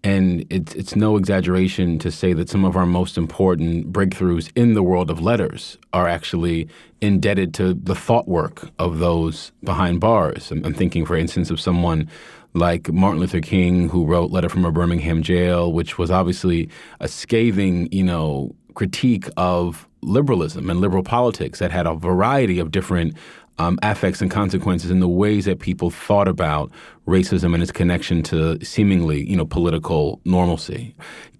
And 0.03 0.45
it's 0.49 0.73
it's 0.75 0.95
no 0.95 1.17
exaggeration 1.17 1.99
to 1.99 2.11
say 2.11 2.31
that 2.33 2.49
some 2.49 2.63
of 2.63 2.77
our 2.77 2.85
most 2.85 3.17
important 3.17 3.91
breakthroughs 3.91 4.49
in 4.55 4.73
the 4.73 4.83
world 4.83 5.09
of 5.09 5.21
letters 5.21 5.77
are 5.91 6.07
actually 6.07 6.69
indebted 7.01 7.53
to 7.55 7.73
the 7.73 7.95
thought 7.95 8.27
work 8.27 8.69
of 8.79 8.99
those 8.99 9.51
behind 9.63 9.99
bars. 9.99 10.51
I'm, 10.51 10.65
I'm 10.65 10.73
thinking, 10.73 11.05
for 11.05 11.17
instance, 11.17 11.49
of 11.49 11.59
someone 11.59 12.09
like 12.53 12.91
Martin 12.91 13.19
Luther 13.19 13.41
King, 13.41 13.89
who 13.89 14.05
wrote 14.05 14.31
"Letter 14.31 14.49
from 14.49 14.63
a 14.63 14.71
Birmingham 14.71 15.21
Jail," 15.21 15.73
which 15.73 15.97
was 15.97 16.09
obviously 16.09 16.69
a 17.01 17.07
scathing, 17.09 17.89
you 17.91 18.03
know, 18.03 18.55
critique 18.75 19.27
of 19.35 19.85
liberalism 20.01 20.69
and 20.69 20.79
liberal 20.79 21.03
politics 21.03 21.59
that 21.59 21.71
had 21.71 21.85
a 21.85 21.93
variety 21.93 22.59
of 22.59 22.71
different 22.71 23.13
um, 23.59 23.77
affects 23.83 24.21
and 24.21 24.31
consequences 24.31 24.89
in 24.89 24.99
the 24.99 25.07
ways 25.07 25.45
that 25.45 25.59
people 25.59 25.91
thought 25.91 26.27
about 26.27 26.71
racism 27.07 27.53
and 27.53 27.61
its 27.61 27.71
connection 27.71 28.23
to 28.23 28.63
seemingly, 28.63 29.29
you 29.29 29.35
know, 29.35 29.45
political 29.45 30.19
normalcy. 30.25 30.95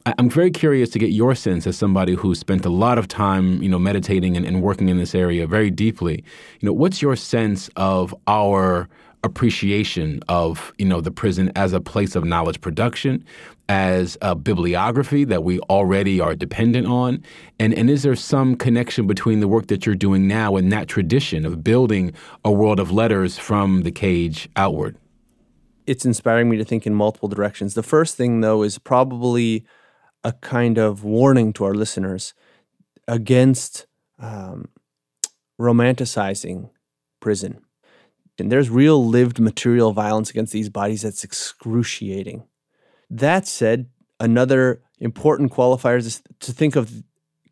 I'm 0.06 0.30
very 0.30 0.50
curious 0.52 0.90
to 0.92 1.00
get 1.00 1.12
your 1.12 1.36
sense 1.36 1.68
as 1.68 1.78
somebody 1.78 2.16
who 2.16 2.34
spent 2.34 2.66
a 2.66 2.70
lot 2.70 2.98
of 2.98 3.08
time, 3.08 3.62
you 3.62 3.70
know, 3.70 3.80
meditating 3.80 4.38
and, 4.38 4.46
and 4.46 4.62
working 4.62 4.90
in 4.90 4.98
this 4.98 5.14
area 5.14 5.46
very 5.46 5.70
deeply. 5.70 6.24
You 6.60 6.68
know, 6.68 6.74
what's 6.74 7.02
your 7.02 7.16
sense 7.16 7.70
of 7.76 8.16
our 8.28 8.90
appreciation 9.24 10.22
of 10.30 10.74
you 10.78 10.86
know 10.86 11.02
the 11.02 11.12
prison 11.12 11.52
as 11.56 11.74
a 11.74 11.82
place 11.82 12.16
of 12.16 12.24
knowledge 12.24 12.62
production, 12.62 13.24
as 13.68 14.18
a 14.22 14.36
bibliography 14.36 15.24
that 15.26 15.44
we 15.44 15.60
already 15.62 16.20
are 16.20 16.36
dependent 16.36 16.88
on, 16.88 17.24
and 17.60 17.74
and 17.74 17.90
is 17.90 18.04
there 18.04 18.16
some 18.16 18.56
connection 18.56 19.08
between 19.08 19.40
the 19.40 19.48
work 19.48 19.68
that 19.68 19.86
you're 19.86 19.96
doing 19.96 20.28
now 20.28 20.56
and 20.56 20.72
that 20.72 20.88
tradition 20.88 21.46
of 21.46 21.64
building 21.64 22.14
a 22.44 22.52
world 22.52 22.80
of 22.80 22.92
letters 22.92 23.38
from 23.38 23.84
the 23.84 23.92
cage 23.92 24.50
outward? 24.56 24.98
It's 25.86 26.06
inspiring 26.06 26.50
me 26.50 26.58
to 26.58 26.66
think 26.66 26.86
in 26.86 26.94
multiple 26.94 27.30
directions. 27.30 27.74
The 27.74 27.84
first 27.84 28.16
thing, 28.16 28.42
though, 28.42 28.64
is 28.64 28.78
probably 28.78 29.66
a 30.24 30.34
kind 30.34 30.78
of 30.78 31.04
warning 31.04 31.54
to 31.54 31.64
our 31.64 31.74
listeners 31.74 32.34
against 33.08 33.88
um, 34.20 34.70
romanticizing 35.60 36.70
prison. 37.20 37.62
And 38.40 38.52
there's 38.52 38.70
real 38.70 39.06
lived 39.06 39.40
material 39.40 39.92
violence 39.92 40.30
against 40.30 40.54
these 40.54 40.70
bodies 40.70 41.02
that's 41.02 41.24
excruciating. 41.24 42.44
That 43.10 43.48
said, 43.48 43.90
another 44.20 44.82
important 45.00 45.52
qualifier 45.52 45.98
is 45.98 46.22
to 46.40 46.52
think 46.52 46.76
of 46.76 47.04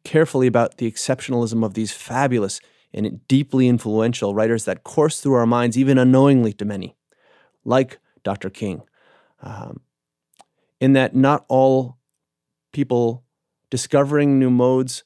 carefully 0.03 0.47
about 0.47 0.77
the 0.77 0.89
exceptionalism 0.89 1.65
of 1.65 1.73
these 1.73 1.91
fabulous 1.91 2.59
and 2.93 3.25
deeply 3.27 3.67
influential 3.67 4.33
writers 4.33 4.65
that 4.65 4.83
course 4.83 5.19
through 5.19 5.33
our 5.33 5.45
minds, 5.45 5.77
even 5.77 5.97
unknowingly 5.97 6.53
to 6.53 6.65
many, 6.65 6.95
like 7.65 7.99
Dr. 8.23 8.49
King. 8.49 8.83
Um, 9.41 9.81
in 10.79 10.93
that 10.93 11.15
not 11.15 11.45
all 11.47 11.97
people 12.71 13.23
discovering 13.69 14.39
new 14.39 14.49
modes 14.49 15.03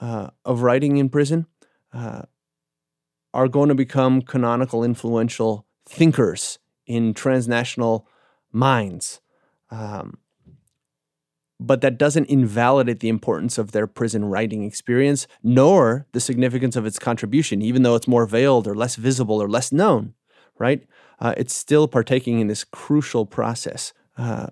uh, 0.00 0.30
of 0.44 0.62
writing 0.62 0.96
in 0.96 1.08
prison 1.08 1.46
uh, 1.92 2.22
are 3.32 3.48
going 3.48 3.68
to 3.68 3.74
become 3.74 4.22
canonical, 4.22 4.84
influential 4.84 5.66
thinkers 5.88 6.58
in 6.86 7.14
transnational 7.14 8.08
minds. 8.52 9.20
Um, 9.70 10.18
but 11.60 11.82
that 11.82 11.98
doesn't 11.98 12.30
invalidate 12.30 13.00
the 13.00 13.10
importance 13.10 13.58
of 13.58 13.72
their 13.72 13.86
prison 13.86 14.24
writing 14.24 14.64
experience, 14.64 15.26
nor 15.42 16.06
the 16.12 16.20
significance 16.20 16.74
of 16.74 16.86
its 16.86 16.98
contribution, 16.98 17.60
even 17.60 17.82
though 17.82 17.94
it's 17.94 18.08
more 18.08 18.26
veiled 18.26 18.66
or 18.66 18.74
less 18.74 18.96
visible 18.96 19.42
or 19.42 19.48
less 19.48 19.70
known, 19.70 20.14
right? 20.58 20.86
Uh, 21.18 21.34
it's 21.36 21.54
still 21.54 21.86
partaking 21.86 22.40
in 22.40 22.46
this 22.46 22.64
crucial 22.64 23.26
process. 23.26 23.92
Uh, 24.16 24.46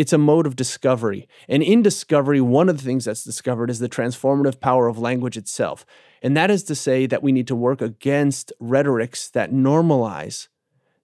it's 0.00 0.14
a 0.14 0.18
mode 0.18 0.46
of 0.46 0.56
discovery. 0.56 1.28
And 1.46 1.62
in 1.62 1.82
discovery, 1.82 2.40
one 2.40 2.70
of 2.70 2.78
the 2.78 2.82
things 2.82 3.04
that's 3.04 3.22
discovered 3.22 3.68
is 3.68 3.80
the 3.80 3.88
transformative 3.88 4.58
power 4.58 4.88
of 4.88 4.98
language 4.98 5.36
itself. 5.36 5.84
And 6.22 6.34
that 6.38 6.50
is 6.50 6.64
to 6.64 6.74
say 6.74 7.04
that 7.04 7.22
we 7.22 7.32
need 7.32 7.46
to 7.48 7.54
work 7.54 7.82
against 7.82 8.50
rhetorics 8.58 9.28
that 9.28 9.52
normalize 9.52 10.48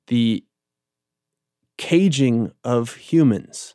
the 0.07 0.47
caging 1.76 2.53
of 2.64 2.94
humans. 2.94 3.74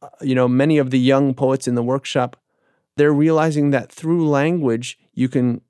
Uh, 0.00 0.08
you 0.22 0.34
know, 0.34 0.48
many 0.48 0.78
of 0.78 0.90
the 0.90 0.98
young 0.98 1.34
poets 1.34 1.68
in 1.68 1.74
the 1.74 1.82
workshop, 1.82 2.38
they're 2.96 3.12
realizing 3.12 3.72
that 3.72 3.92
through 3.92 4.26
language, 4.26 4.98
you 5.12 5.28
can 5.28 5.60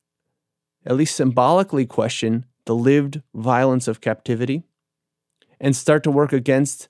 at 0.86 0.94
least 0.94 1.16
symbolically 1.16 1.86
question 1.86 2.44
the 2.66 2.74
lived 2.76 3.20
violence 3.34 3.88
of 3.88 4.00
captivity 4.00 4.62
and 5.58 5.74
start 5.74 6.04
to 6.04 6.10
work 6.12 6.32
against 6.32 6.88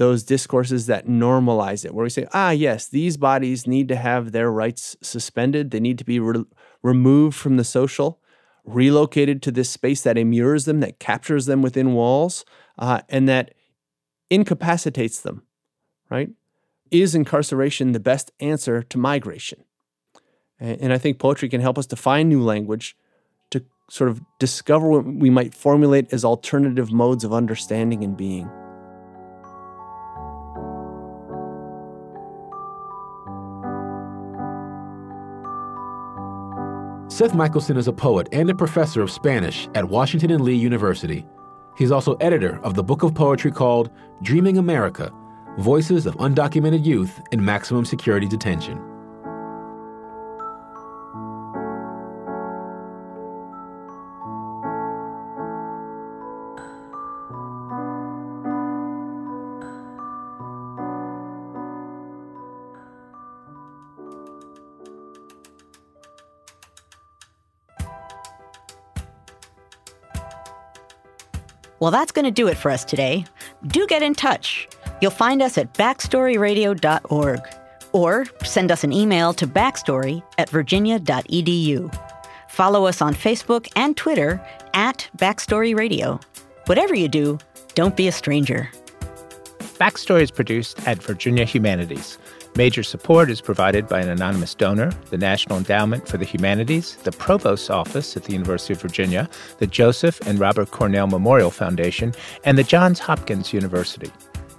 those 0.00 0.22
discourses 0.22 0.86
that 0.86 1.06
normalize 1.06 1.84
it, 1.84 1.94
where 1.94 2.04
we 2.04 2.08
say, 2.08 2.26
ah, 2.32 2.52
yes, 2.52 2.88
these 2.88 3.18
bodies 3.18 3.66
need 3.66 3.86
to 3.86 3.96
have 3.96 4.32
their 4.32 4.50
rights 4.50 4.96
suspended. 5.02 5.70
They 5.70 5.78
need 5.78 5.98
to 5.98 6.06
be 6.06 6.18
re- 6.18 6.46
removed 6.82 7.36
from 7.36 7.58
the 7.58 7.64
social, 7.64 8.18
relocated 8.64 9.42
to 9.42 9.50
this 9.50 9.68
space 9.68 10.00
that 10.00 10.16
immures 10.16 10.64
them, 10.64 10.80
that 10.80 11.00
captures 11.00 11.44
them 11.44 11.60
within 11.60 11.92
walls, 11.92 12.46
uh, 12.78 13.02
and 13.10 13.28
that 13.28 13.52
incapacitates 14.30 15.20
them, 15.20 15.42
right? 16.08 16.30
Is 16.90 17.14
incarceration 17.14 17.92
the 17.92 18.00
best 18.00 18.32
answer 18.40 18.82
to 18.82 18.96
migration? 18.96 19.64
And, 20.58 20.80
and 20.80 20.92
I 20.94 20.98
think 20.98 21.18
poetry 21.18 21.50
can 21.50 21.60
help 21.60 21.76
us 21.76 21.86
to 21.88 21.96
find 21.96 22.30
new 22.30 22.42
language 22.42 22.96
to 23.50 23.66
sort 23.90 24.08
of 24.08 24.22
discover 24.38 24.88
what 24.88 25.04
we 25.04 25.28
might 25.28 25.54
formulate 25.54 26.10
as 26.10 26.24
alternative 26.24 26.90
modes 26.90 27.22
of 27.22 27.34
understanding 27.34 28.02
and 28.02 28.16
being. 28.16 28.50
Seth 37.20 37.34
Michelson 37.34 37.76
is 37.76 37.86
a 37.86 37.92
poet 37.92 38.30
and 38.32 38.48
a 38.48 38.54
professor 38.54 39.02
of 39.02 39.10
Spanish 39.10 39.68
at 39.74 39.86
Washington 39.86 40.30
and 40.30 40.40
Lee 40.40 40.54
University. 40.54 41.26
He's 41.76 41.90
also 41.90 42.14
editor 42.14 42.58
of 42.64 42.72
the 42.72 42.82
book 42.82 43.02
of 43.02 43.12
poetry 43.12 43.50
called 43.50 43.90
Dreaming 44.22 44.56
America 44.56 45.12
Voices 45.58 46.06
of 46.06 46.16
Undocumented 46.16 46.82
Youth 46.82 47.20
in 47.30 47.44
Maximum 47.44 47.84
Security 47.84 48.26
Detention. 48.26 48.89
Well, 71.80 71.90
that's 71.90 72.12
going 72.12 72.26
to 72.26 72.30
do 72.30 72.46
it 72.46 72.56
for 72.56 72.70
us 72.70 72.84
today. 72.84 73.24
Do 73.66 73.86
get 73.86 74.02
in 74.02 74.14
touch. 74.14 74.68
You'll 75.00 75.10
find 75.10 75.40
us 75.42 75.56
at 75.56 75.72
backstoryradio.org 75.74 77.40
or 77.92 78.26
send 78.44 78.70
us 78.70 78.84
an 78.84 78.92
email 78.92 79.32
to 79.34 79.46
backstory 79.46 80.22
at 80.38 80.50
virginia.edu. 80.50 82.06
Follow 82.48 82.84
us 82.86 83.00
on 83.00 83.14
Facebook 83.14 83.68
and 83.76 83.96
Twitter 83.96 84.44
at 84.74 85.08
Backstory 85.16 85.74
Radio. 85.74 86.20
Whatever 86.66 86.94
you 86.94 87.08
do, 87.08 87.38
don't 87.74 87.96
be 87.96 88.06
a 88.08 88.12
stranger. 88.12 88.70
Backstory 89.78 90.22
is 90.22 90.30
produced 90.30 90.86
at 90.86 91.02
Virginia 91.02 91.44
Humanities. 91.46 92.18
Major 92.56 92.82
support 92.82 93.30
is 93.30 93.40
provided 93.40 93.86
by 93.86 94.00
an 94.00 94.08
anonymous 94.08 94.54
donor, 94.54 94.90
the 95.10 95.16
National 95.16 95.56
Endowment 95.56 96.08
for 96.08 96.16
the 96.16 96.24
Humanities, 96.24 96.96
the 97.04 97.12
Provost's 97.12 97.70
Office 97.70 98.16
at 98.16 98.24
the 98.24 98.32
University 98.32 98.74
of 98.74 98.82
Virginia, 98.82 99.28
the 99.58 99.66
Joseph 99.66 100.20
and 100.26 100.38
Robert 100.38 100.70
Cornell 100.70 101.06
Memorial 101.06 101.50
Foundation, 101.50 102.12
and 102.44 102.58
the 102.58 102.64
Johns 102.64 102.98
Hopkins 102.98 103.52
University. 103.52 104.10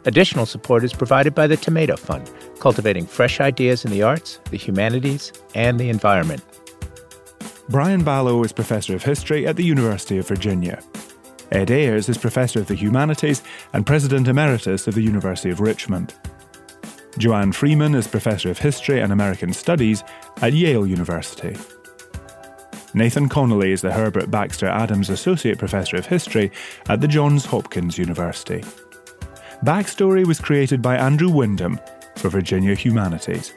Additional 0.05 0.45
support 0.45 0.83
is 0.83 0.93
provided 0.93 1.35
by 1.35 1.47
the 1.47 1.57
Tomato 1.57 1.95
Fund, 1.95 2.31
cultivating 2.59 3.05
fresh 3.05 3.39
ideas 3.39 3.85
in 3.85 3.91
the 3.91 4.01
arts, 4.01 4.39
the 4.49 4.57
humanities, 4.57 5.31
and 5.53 5.79
the 5.79 5.89
environment. 5.89 6.43
Brian 7.69 8.03
Balogh 8.03 8.43
is 8.43 8.51
Professor 8.51 8.95
of 8.95 9.03
History 9.03 9.45
at 9.45 9.57
the 9.57 9.63
University 9.63 10.17
of 10.17 10.27
Virginia. 10.27 10.81
Ed 11.51 11.69
Ayers 11.69 12.09
is 12.09 12.17
Professor 12.17 12.61
of 12.61 12.67
the 12.67 12.75
Humanities 12.75 13.43
and 13.73 13.85
President 13.85 14.27
Emeritus 14.27 14.87
of 14.87 14.95
the 14.95 15.03
University 15.03 15.49
of 15.49 15.59
Richmond. 15.59 16.15
Joanne 17.17 17.51
Freeman 17.51 17.93
is 17.93 18.07
Professor 18.07 18.49
of 18.49 18.57
History 18.57 19.01
and 19.01 19.11
American 19.11 19.51
Studies 19.53 20.03
at 20.41 20.53
Yale 20.53 20.87
University. 20.87 21.57
Nathan 22.93 23.29
Connolly 23.29 23.71
is 23.71 23.81
the 23.81 23.91
Herbert 23.91 24.31
Baxter 24.31 24.67
Adams 24.67 25.09
Associate 25.09 25.57
Professor 25.57 25.97
of 25.97 26.05
History 26.05 26.51
at 26.89 27.01
the 27.01 27.07
Johns 27.07 27.45
Hopkins 27.45 27.97
University. 27.97 28.63
Backstory 29.63 30.25
was 30.25 30.39
created 30.39 30.81
by 30.81 30.97
Andrew 30.97 31.29
Wyndham 31.29 31.79
for 32.15 32.29
Virginia 32.29 32.75
Humanities. 32.75 33.53